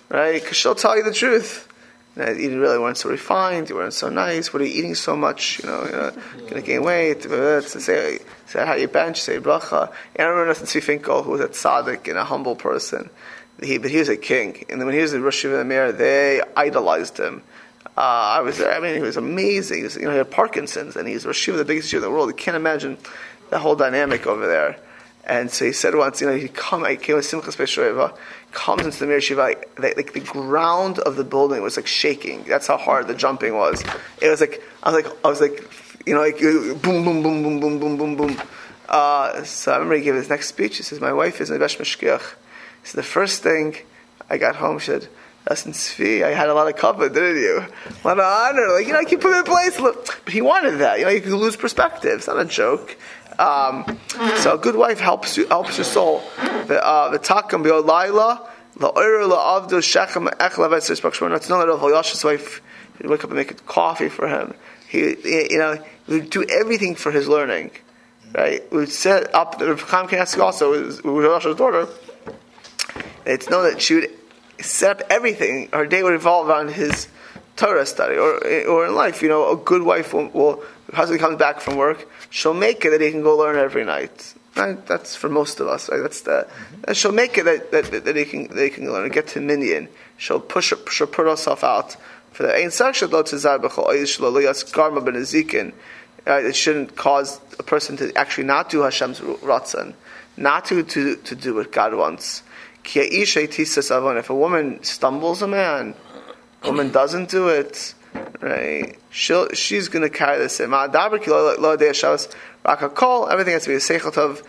right? 0.09 0.41
Because 0.41 0.57
she'll 0.57 0.75
tell 0.75 0.97
you 0.97 1.03
the 1.03 1.13
truth. 1.13 1.67
You, 2.15 2.25
know, 2.25 2.31
you 2.31 2.59
really 2.59 2.77
weren't 2.77 2.97
so 2.97 3.09
refined. 3.09 3.69
You 3.69 3.75
weren't 3.75 3.93
so 3.93 4.09
nice. 4.09 4.51
What 4.51 4.61
are 4.61 4.65
you 4.65 4.73
eating 4.73 4.95
so 4.95 5.15
much? 5.15 5.59
You 5.59 5.69
know, 5.69 6.11
you're 6.37 6.49
gonna 6.49 6.61
gain 6.61 6.83
weight. 6.83 7.23
Say, 7.23 8.19
say 8.47 8.65
how 8.65 8.73
you 8.73 8.87
bench. 8.87 9.21
Say 9.21 9.39
bracha. 9.39 9.91
I 10.19 10.23
remember 10.23 10.47
Nathan 10.47 10.81
Finkel, 10.81 11.23
who 11.23 11.31
was 11.31 11.41
a 11.41 11.47
tzaddik 11.47 12.07
and 12.09 12.17
a 12.17 12.25
humble 12.25 12.55
person. 12.55 13.09
He, 13.63 13.77
but 13.77 13.91
he 13.91 13.97
was 13.97 14.09
a 14.09 14.17
king, 14.17 14.65
and 14.69 14.83
when 14.83 14.93
he 14.93 15.01
was 15.01 15.13
in 15.13 15.21
Rosh 15.21 15.45
Hashanah, 15.45 15.95
they 15.95 16.41
idolized 16.57 17.19
him 17.19 17.43
uh, 17.97 18.37
I 18.37 18.41
was 18.41 18.57
there. 18.57 18.73
I 18.73 18.79
mean, 18.79 18.95
he 18.95 19.01
was 19.01 19.17
amazing. 19.17 19.77
He, 19.77 19.83
was, 19.83 19.95
you 19.95 20.03
know, 20.03 20.11
he 20.11 20.17
had 20.17 20.31
Parkinson's, 20.31 20.95
and 20.95 21.07
he's 21.07 21.25
Rosh 21.25 21.45
the 21.47 21.65
biggest 21.65 21.89
Jew 21.89 21.97
in 21.97 22.03
the 22.03 22.09
world. 22.09 22.29
You 22.29 22.35
can't 22.35 22.55
imagine 22.55 22.97
the 23.49 23.59
whole 23.59 23.75
dynamic 23.75 24.25
over 24.27 24.47
there. 24.47 24.77
And 25.25 25.51
so 25.51 25.65
he 25.65 25.71
said 25.71 25.95
once, 25.95 26.19
you 26.19 26.27
know, 26.27 26.35
he 26.35 26.47
come, 26.47 26.83
I 26.83 26.95
came 26.95 27.15
with 27.15 27.25
Simchas 27.25 27.55
Beishoeva, 27.55 28.17
comes 28.51 28.85
into 28.85 28.99
the 28.99 29.05
Mir 29.05 29.19
Yeshiva, 29.19 29.37
like, 29.37 29.97
like, 29.97 30.13
the 30.13 30.19
ground 30.19 30.99
of 30.99 31.15
the 31.15 31.23
building 31.23 31.61
was 31.61 31.77
like 31.77 31.87
shaking. 31.87 32.43
That's 32.43 32.67
how 32.67 32.77
hard 32.77 33.07
the 33.07 33.13
jumping 33.13 33.55
was. 33.55 33.83
It 34.21 34.29
was 34.29 34.41
like 34.41 34.63
I 34.83 34.91
was 34.91 35.03
like 35.03 35.13
I 35.23 35.27
was 35.29 35.41
like, 35.41 35.63
you 36.05 36.15
know, 36.15 36.21
like 36.21 36.39
boom, 36.39 37.05
boom, 37.05 37.23
boom, 37.23 37.43
boom, 37.43 37.59
boom, 37.59 37.79
boom, 37.79 37.97
boom, 37.97 38.15
boom. 38.15 38.41
Uh, 38.89 39.43
so 39.43 39.71
I 39.71 39.75
remember 39.75 39.95
he 39.95 40.01
gave 40.01 40.15
his 40.15 40.29
next 40.29 40.47
speech. 40.47 40.77
He 40.77 40.83
says, 40.83 40.99
"My 40.99 41.13
wife 41.13 41.39
is 41.39 41.49
Nevesh 41.49 41.79
Meshkiach." 41.79 42.35
So 42.83 42.97
the 42.97 43.03
first 43.03 43.43
thing 43.43 43.77
I 44.29 44.37
got 44.37 44.55
home, 44.55 44.79
she 44.79 44.87
said, 44.87 45.07
that's 45.45 45.65
in 45.65 45.71
Tzvi. 45.71 46.23
I 46.23 46.33
had 46.33 46.49
a 46.49 46.53
lot 46.53 46.67
of 46.67 46.75
cover, 46.75 47.09
didn't 47.09 47.37
you? 47.37 47.65
A 48.03 48.07
lot 48.07 48.19
of 48.19 48.25
honor. 48.25 48.73
Like, 48.75 48.85
you 48.85 48.93
know, 48.93 48.99
I 48.99 49.05
keep 49.05 49.21
putting 49.21 49.39
in 49.39 49.43
place. 49.43 49.79
But 49.79 50.29
he 50.29 50.41
wanted 50.41 50.77
that. 50.79 50.99
You 50.99 51.05
know, 51.05 51.11
you 51.11 51.21
can 51.21 51.35
lose 51.35 51.55
perspective. 51.55 52.11
It's 52.13 52.27
not 52.27 52.39
a 52.39 52.45
joke. 52.45 52.95
Um, 53.41 53.97
so 54.37 54.53
a 54.53 54.57
good 54.57 54.75
wife 54.75 54.99
helps 54.99 55.35
you, 55.35 55.47
helps 55.47 55.77
your 55.77 55.85
soul. 55.85 56.21
The 56.67 56.79
uh, 56.85 57.09
the 57.09 57.17
la 58.77 58.91
oir 58.95 59.25
la 59.25 59.59
avdu 59.59 59.81
shechem 59.81 60.27
echla 60.27 60.69
v'etzis 60.69 61.01
bakshmon. 61.01 61.35
It's 61.35 61.49
not 61.49 61.65
that 61.65 61.89
Yash's 61.89 62.23
wife 62.23 62.61
he'd 62.99 63.07
wake 63.07 63.23
up 63.23 63.31
and 63.31 63.37
make 63.37 63.65
coffee 63.65 64.09
for 64.09 64.27
him. 64.27 64.53
He, 64.87 65.15
you 65.51 65.57
know, 65.57 65.83
would 66.07 66.29
do 66.29 66.43
everything 66.43 66.93
for 66.93 67.11
his 67.11 67.27
learning. 67.27 67.71
Right? 68.33 68.71
Would 68.71 68.89
set 68.89 69.33
up 69.33 69.57
the 69.57 69.75
Chaim 69.75 70.07
Knesset 70.07 70.39
also 70.39 70.71
with 70.71 71.25
Yash's 71.25 71.55
daughter. 71.55 71.87
It's 73.25 73.49
known 73.49 73.71
that 73.71 73.81
she 73.81 73.95
would 73.95 74.09
set 74.59 75.01
up 75.01 75.07
everything. 75.09 75.69
Her 75.73 75.87
day 75.87 76.03
would 76.03 76.11
revolve 76.11 76.47
around 76.47 76.69
his 76.69 77.07
Torah 77.61 77.85
study, 77.85 78.15
or 78.15 78.33
or 78.71 78.87
in 78.87 78.95
life, 78.95 79.21
you 79.21 79.29
know, 79.29 79.43
a 79.51 79.57
good 79.71 79.83
wife 79.83 80.13
will, 80.13 80.29
will 80.29 80.63
husband 80.93 81.19
comes 81.19 81.37
back 81.37 81.61
from 81.61 81.77
work, 81.77 81.99
she'll 82.29 82.55
make 82.67 82.83
it 82.85 82.89
that 82.89 83.01
he 83.01 83.11
can 83.11 83.21
go 83.21 83.37
learn 83.37 83.55
every 83.55 83.85
night. 83.85 84.33
Right? 84.55 84.83
That's 84.87 85.15
for 85.15 85.29
most 85.29 85.59
of 85.61 85.67
us. 85.67 85.89
Right? 85.89 86.01
That's 86.01 86.21
the. 86.21 86.47
Mm-hmm. 86.47 86.93
She'll 86.93 87.11
make 87.23 87.37
it 87.37 87.45
that, 87.45 87.71
that, 87.71 88.03
that 88.05 88.15
he 88.15 88.25
can 88.25 88.47
they 88.55 88.69
can 88.69 88.91
learn 88.91 89.03
and 89.03 89.13
get 89.13 89.27
to 89.29 89.41
minyan. 89.41 89.89
She'll 90.17 90.39
push 90.39 90.73
she'll 90.91 91.07
put 91.07 91.27
herself 91.27 91.63
out 91.63 91.95
for 92.31 92.43
that. 92.43 92.57
It 96.23 96.55
shouldn't 96.55 96.95
cause 96.95 97.41
a 97.59 97.63
person 97.63 97.97
to 97.97 98.15
actually 98.15 98.43
not 98.43 98.69
do 98.69 98.81
Hashem's 98.81 99.19
ratzon, 99.19 99.93
not 100.37 100.65
to, 100.65 100.83
to, 100.83 101.15
to 101.15 101.35
do 101.35 101.55
what 101.55 101.71
God 101.71 101.93
wants. 101.95 102.43
If 102.83 104.29
a 104.29 104.35
woman 104.35 104.83
stumbles 104.83 105.41
a 105.41 105.47
man, 105.47 105.95
woman 106.63 106.91
doesn't 106.91 107.29
do 107.29 107.47
it, 107.49 107.93
right? 108.39 108.97
She'll, 109.09 109.49
she's 109.49 109.87
going 109.89 110.03
to 110.03 110.09
carry 110.09 110.39
the 110.39 110.49
same. 110.49 110.73
Everything 110.73 110.99
has 113.53 113.63
to 113.63 113.69
be 113.69 113.75
a 113.75 113.79
seichot 113.79 114.17
eh, 114.17 114.21
of 114.21 114.43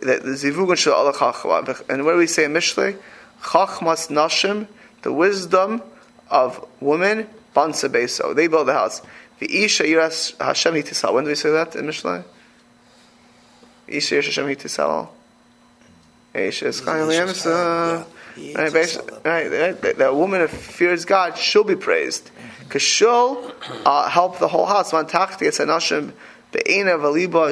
the 0.00 0.36
zivugun 0.36 0.76
shel 0.76 0.94
Allah 0.94 1.12
chachma. 1.12 1.88
And 1.88 2.04
what 2.04 2.12
do 2.12 2.18
we 2.18 2.26
say 2.26 2.44
in 2.44 2.52
Mishlei? 2.52 2.96
Chachmas 3.42 4.08
nashim, 4.08 4.66
the 5.02 5.12
wisdom 5.12 5.82
of 6.30 6.64
women, 6.80 7.28
bansa 7.54 7.88
beso. 7.88 8.34
They 8.34 8.46
build 8.46 8.68
the 8.68 8.74
house. 8.74 9.02
The 9.38 9.64
isha 9.64 9.84
yiras 9.84 10.40
Hashem 10.42 10.74
hitisal. 10.74 11.14
When 11.14 11.24
do 11.24 11.30
we 11.30 11.34
say 11.34 11.50
that 11.50 11.74
in 11.76 11.86
Mishlei? 11.86 12.24
Isha 13.88 14.16
yiras 14.16 14.24
Hashem 14.26 14.46
hitisal. 14.46 15.08
Eishes 16.34 16.82
Chayil 16.82 18.04
Right, 19.24 19.50
right, 19.50 19.82
right, 19.82 19.98
that 19.98 20.14
woman 20.14 20.40
who 20.40 20.48
fears 20.48 21.04
God, 21.04 21.38
she'll 21.38 21.64
be 21.64 21.76
praised. 21.76 22.30
Because 22.60 22.82
she'll 22.82 23.52
uh, 23.84 24.08
help 24.08 24.38
the 24.38 24.48
whole 24.48 24.66
house. 24.66 24.92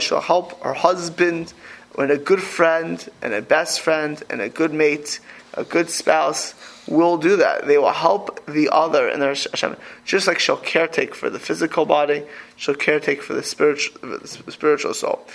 She'll 0.00 0.20
help 0.20 0.62
her 0.62 0.74
husband 0.74 1.52
when 1.94 2.10
a 2.10 2.16
good 2.16 2.42
friend 2.42 3.08
and 3.20 3.34
a 3.34 3.42
best 3.42 3.80
friend 3.80 4.22
and 4.30 4.40
a 4.40 4.48
good 4.48 4.72
mate, 4.72 5.20
a 5.54 5.64
good 5.64 5.90
spouse 5.90 6.54
will 6.88 7.16
do 7.16 7.36
that. 7.36 7.66
They 7.66 7.78
will 7.78 7.92
help 7.92 8.44
the 8.46 8.68
other 8.70 9.08
in 9.08 9.20
their 9.20 9.34
Hashem. 9.34 9.76
Just 10.04 10.26
like 10.26 10.38
she'll 10.38 10.56
caretake 10.56 11.14
for 11.14 11.30
the 11.30 11.38
physical 11.38 11.84
body, 11.86 12.24
she'll 12.56 12.74
caretake 12.74 13.20
for 13.20 13.34
the 13.34 13.42
spiritual, 13.42 13.98
the 14.00 14.26
spiritual 14.26 14.94
soul. 14.94 15.26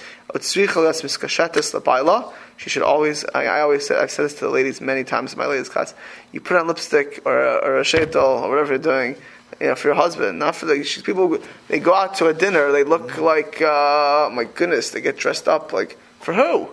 She 2.58 2.70
should 2.70 2.82
always, 2.82 3.26
I, 3.34 3.46
I, 3.46 3.62
always 3.62 3.88
say, 3.88 3.96
I've 3.96 4.12
said 4.12 4.26
this 4.26 4.34
to 4.36 4.40
the 4.42 4.50
ladies 4.50 4.82
many 4.82 5.04
times 5.04 5.34
in 5.34 5.40
my 5.40 5.46
ladies 5.46 5.70
class, 5.70 5.94
you 6.32 6.42
put 6.42 6.58
on 6.58 6.68
lipstick 6.68 7.22
or 7.24 7.40
a, 7.40 7.56
or 7.58 7.78
a 7.78 7.84
sheitel 7.84 8.42
or 8.42 8.50
whatever 8.50 8.74
you're 8.74 8.80
doing, 8.80 9.16
you 9.62 9.68
know, 9.68 9.76
for 9.76 9.90
your 9.90 9.96
husband, 9.96 10.40
not 10.40 10.56
for 10.56 10.66
the 10.66 11.02
people. 11.06 11.38
They 11.68 11.80
go 11.80 11.94
out 11.94 12.16
to 12.16 12.28
a 12.28 12.34
dinner, 12.34 12.72
they 12.72 12.84
look 12.84 13.18
like, 13.20 13.62
uh, 13.62 14.30
my 14.34 14.44
goodness, 14.44 14.90
they 14.90 15.02
get 15.02 15.18
dressed 15.18 15.48
up 15.48 15.72
like 15.72 15.98
for 16.28 16.34
who? 16.34 16.68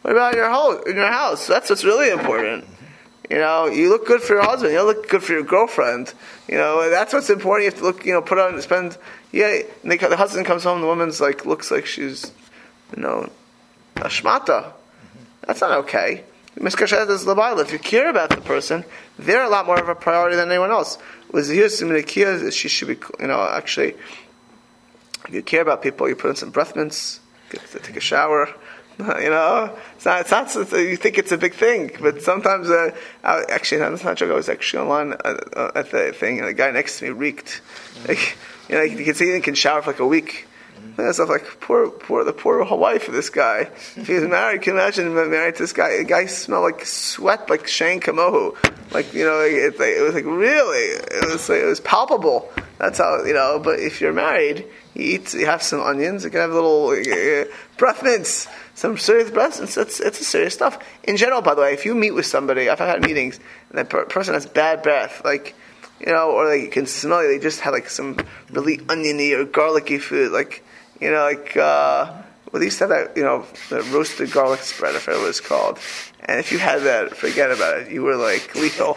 What 0.00 0.12
about 0.12 0.34
your 0.34 0.48
house? 0.48 0.82
In 0.86 0.96
your 0.96 1.12
house, 1.12 1.46
that's 1.46 1.68
what's 1.68 1.84
really 1.84 2.08
important. 2.08 2.64
You 3.28 3.36
know, 3.36 3.66
you 3.66 3.90
look 3.90 4.06
good 4.06 4.22
for 4.22 4.36
your 4.36 4.42
husband. 4.42 4.72
You 4.72 4.82
look 4.84 5.10
good 5.10 5.22
for 5.22 5.34
your 5.34 5.42
girlfriend. 5.42 6.14
You 6.48 6.56
know, 6.56 6.88
that's 6.88 7.12
what's 7.12 7.28
important. 7.28 7.64
You 7.64 7.70
have 7.72 7.80
to 7.80 7.84
look, 7.84 8.06
you 8.06 8.14
know, 8.14 8.22
put 8.22 8.38
on, 8.38 8.58
spend. 8.62 8.96
Yeah, 9.32 9.64
they, 9.84 9.98
the 9.98 10.16
husband 10.16 10.46
comes 10.46 10.64
home. 10.64 10.80
The 10.80 10.86
woman's 10.86 11.20
like 11.20 11.44
looks 11.44 11.70
like 11.70 11.84
she's, 11.84 12.32
you 12.96 13.02
know, 13.02 13.28
a 13.96 14.08
shmata. 14.08 14.72
That's 15.46 15.60
not 15.60 15.72
okay. 15.80 16.24
Miskashat 16.58 17.10
is 17.10 17.26
labayla. 17.26 17.60
If 17.60 17.72
you 17.72 17.78
care 17.78 18.08
about 18.08 18.30
the 18.30 18.40
person, 18.40 18.82
they're 19.18 19.44
a 19.44 19.50
lot 19.50 19.66
more 19.66 19.78
of 19.78 19.90
a 19.90 19.94
priority 19.94 20.36
than 20.36 20.48
anyone 20.48 20.70
else. 20.70 20.96
With 21.30 21.50
she 21.50 22.68
should 22.68 22.88
be, 22.88 22.96
you 23.20 23.26
know, 23.26 23.42
actually, 23.42 23.94
if 25.28 25.34
you 25.34 25.42
care 25.42 25.60
about 25.60 25.82
people, 25.82 26.08
you 26.08 26.16
put 26.16 26.30
in 26.30 26.36
some 26.36 26.48
breath 26.48 26.74
mints, 26.74 27.20
get 27.50 27.60
to 27.72 27.78
take 27.78 27.96
a 27.96 28.00
shower. 28.00 28.48
You 28.98 29.30
know, 29.30 29.76
it's 29.94 30.06
not, 30.06 30.20
it's 30.22 30.30
not, 30.30 30.72
you 30.72 30.96
think 30.96 31.18
it's 31.18 31.32
a 31.32 31.36
big 31.36 31.52
thing, 31.52 31.90
but 32.00 32.22
sometimes, 32.22 32.70
uh, 32.70 32.96
I, 33.22 33.44
actually, 33.50 33.78
that's 33.78 34.02
not 34.02 34.16
joke. 34.16 34.30
I 34.30 34.34
was 34.34 34.48
actually 34.48 34.84
online 34.84 35.12
uh, 35.12 35.36
uh, 35.54 35.72
at 35.74 35.90
the 35.90 36.12
thing, 36.12 36.38
and 36.38 36.48
the 36.48 36.54
guy 36.54 36.70
next 36.70 36.98
to 36.98 37.04
me 37.04 37.10
reeked. 37.10 37.60
Like, 38.08 38.38
you 38.70 38.76
know, 38.76 38.82
you 38.82 39.04
can 39.04 39.14
see 39.14 39.34
he 39.34 39.40
can 39.40 39.54
shower 39.54 39.82
for 39.82 39.90
like 39.90 40.00
a 40.00 40.06
week. 40.06 40.48
And 40.98 41.14
stuff 41.14 41.28
like 41.28 41.60
poor, 41.60 41.90
poor, 41.90 42.24
the 42.24 42.32
poor 42.32 42.64
wife 42.64 43.08
of 43.08 43.14
this 43.14 43.28
guy. 43.28 43.70
If 43.96 44.06
he 44.06 44.14
was 44.14 44.24
married, 44.24 44.62
can 44.62 44.74
you 44.74 44.80
imagine 44.80 45.06
him 45.08 45.30
married 45.30 45.56
to 45.56 45.62
this 45.62 45.72
guy? 45.72 45.98
The 45.98 46.04
guy 46.04 46.26
smelled 46.26 46.64
like 46.64 46.86
sweat, 46.86 47.50
like 47.50 47.66
Shane 47.66 48.00
Kamohu. 48.00 48.56
Like 48.92 49.12
you 49.12 49.24
know, 49.24 49.40
it, 49.40 49.78
it 49.78 50.02
was 50.02 50.14
like 50.14 50.24
really, 50.24 50.78
it 50.78 51.30
was 51.30 51.48
like, 51.48 51.60
it 51.60 51.66
was 51.66 51.80
palpable. 51.80 52.50
That's 52.78 52.98
how 52.98 53.24
you 53.24 53.34
know. 53.34 53.58
But 53.62 53.80
if 53.80 54.00
you're 54.00 54.12
married, 54.12 54.66
you 54.94 55.16
eat, 55.16 55.34
you 55.34 55.46
have 55.46 55.62
some 55.62 55.80
onions. 55.80 56.24
You 56.24 56.30
can 56.30 56.40
have 56.40 56.50
a 56.50 56.54
little 56.54 56.90
uh, 56.90 57.44
breath 57.76 58.02
mints, 58.02 58.48
some 58.74 58.98
serious 58.98 59.30
breath 59.30 59.58
mints. 59.58 59.76
It's 59.76 60.00
it's 60.00 60.26
serious 60.26 60.54
stuff. 60.54 60.78
In 61.04 61.16
general, 61.16 61.42
by 61.42 61.54
the 61.54 61.62
way, 61.62 61.72
if 61.72 61.84
you 61.84 61.94
meet 61.94 62.12
with 62.12 62.26
somebody, 62.26 62.68
I've 62.68 62.78
had 62.78 63.02
meetings, 63.02 63.40
and 63.70 63.78
that 63.78 63.88
per- 63.88 64.04
person 64.06 64.34
has 64.34 64.46
bad 64.46 64.82
breath, 64.82 65.22
like 65.24 65.54
you 66.00 66.12
know, 66.12 66.30
or 66.30 66.46
like 66.46 66.62
you 66.62 66.70
can 66.70 66.86
smell 66.86 67.20
it. 67.20 67.28
They 67.28 67.38
just 67.38 67.60
had 67.60 67.70
like 67.70 67.88
some 67.88 68.18
really 68.50 68.80
oniony 68.88 69.32
or 69.32 69.44
garlicky 69.44 69.98
food, 69.98 70.32
like 70.32 70.62
you 71.00 71.10
know, 71.10 71.22
like 71.24 71.56
uh, 71.56 72.12
well, 72.52 72.60
they 72.60 72.66
used 72.66 72.78
to 72.78 72.84
have 72.84 72.90
that, 72.90 73.16
you 73.16 73.24
know, 73.24 73.44
the 73.70 73.82
roasted 73.92 74.32
garlic 74.32 74.60
spread, 74.60 74.94
if 74.94 75.08
it 75.08 75.20
was 75.20 75.40
called. 75.40 75.78
And 76.24 76.38
if 76.40 76.52
you 76.52 76.58
had 76.58 76.82
that, 76.82 77.16
forget 77.16 77.50
about 77.50 77.78
it. 77.78 77.90
You 77.90 78.02
were 78.02 78.16
like 78.16 78.54
lethal, 78.54 78.96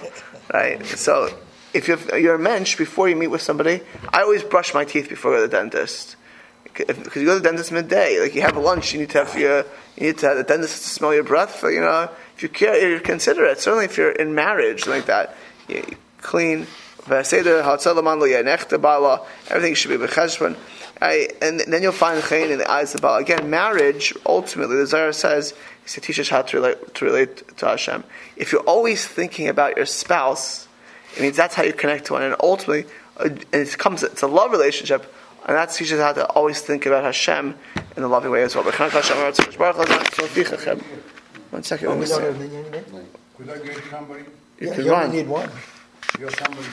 right? 0.54 0.86
So 0.86 1.38
if 1.74 1.88
you're, 1.88 2.36
a 2.36 2.40
mensch, 2.40 2.78
before 2.78 3.10
you 3.10 3.16
meet 3.16 3.28
with 3.28 3.42
somebody, 3.42 3.82
I 4.10 4.22
always 4.22 4.44
brush 4.44 4.74
my 4.74 4.86
teeth 4.86 5.10
before 5.10 5.34
I 5.34 5.38
go 5.38 5.42
to 5.44 5.48
the 5.48 5.58
dentist. 5.58 6.16
Because 6.64 7.16
you 7.16 7.26
go 7.26 7.34
to 7.34 7.40
the 7.40 7.50
dentist 7.50 7.72
midday, 7.72 8.20
like 8.20 8.36
you 8.36 8.42
have 8.42 8.56
lunch, 8.58 8.94
you 8.94 9.00
need 9.00 9.10
to 9.12 9.24
have 9.24 9.38
your, 9.38 9.66
you 9.98 10.08
need 10.08 10.18
to 10.20 10.28
have 10.28 10.38
the 10.38 10.44
dentist 10.44 10.84
to 10.84 10.90
smell 10.90 11.14
your 11.14 11.24
breath. 11.24 11.64
You 11.64 11.82
know, 11.82 12.10
if 12.36 12.44
you 12.44 12.50
care, 12.50 12.90
you 12.90 13.00
consider 13.00 13.46
it. 13.46 13.60
Certainly, 13.60 13.86
if 13.86 13.98
you're 13.98 14.12
in 14.12 14.34
marriage 14.34 14.88
like 14.88 15.08
that, 15.08 15.36
you 15.68 15.84
clean. 16.20 16.68
Everything 17.08 17.34
should 19.74 19.90
be 19.90 20.06
b'cheshbon. 20.06 20.56
And 21.02 21.60
then 21.62 21.82
you'll 21.82 21.92
find 21.92 22.22
chayin 22.22 22.52
in 22.52 22.60
the 22.60 22.70
eyes 22.70 22.94
of 22.94 23.02
Baal. 23.02 23.18
Again, 23.18 23.50
marriage, 23.50 24.14
ultimately, 24.28 24.76
the 24.76 24.86
Zohar 24.86 25.12
says, 25.12 25.56
is 25.86 25.94
to 25.94 26.02
teach 26.02 26.20
us 26.20 26.30
how 26.30 26.44
to 26.44 26.58
relate, 26.58 26.94
to 26.96 27.06
relate 27.06 27.58
to 27.58 27.66
Hashem. 27.66 28.04
If 28.36 28.52
you're 28.52 28.62
always 28.62 29.08
thinking 29.08 29.48
about 29.48 29.76
your 29.76 29.88
spouse, 29.88 30.68
it 31.16 31.22
means 31.22 31.36
that's 31.38 31.56
how 31.56 31.64
you 31.64 31.74
connect 31.74 32.06
to 32.06 32.14
one. 32.14 32.24
And 32.24 32.36
ultimately, 32.42 32.86
uh, 33.18 33.30
it 33.52 33.78
comes, 33.78 34.04
it's 34.04 34.22
a 34.22 34.28
love 34.28 34.52
relationship, 34.52 35.14
and 35.46 35.56
that 35.56 35.72
teaches 35.72 36.00
how 36.00 36.14
to 36.14 36.26
always 36.28 36.62
think 36.62 36.86
about 36.86 37.04
Hashem 37.04 37.56
in 37.98 38.04
a 38.04 38.08
loving 38.08 38.32
way 38.32 38.44
as 38.44 38.56
well. 38.56 38.64
One 38.64 38.74
second, 41.64 41.88
Oh, 41.88 41.90
one 41.92 42.00
we 42.00 42.06
don't 42.06 42.24
have? 42.24 42.38
Could 43.38 43.50
I 43.50 43.58
get 43.58 43.84
somebody? 43.90 44.24
You 44.60 44.68
Yeah, 44.68 44.76
can 44.76 44.86
run. 44.86 45.04
only 45.06 45.18
need 45.18 45.28
one. 45.28 45.50
You're 46.20 46.32
somebody 46.32 46.68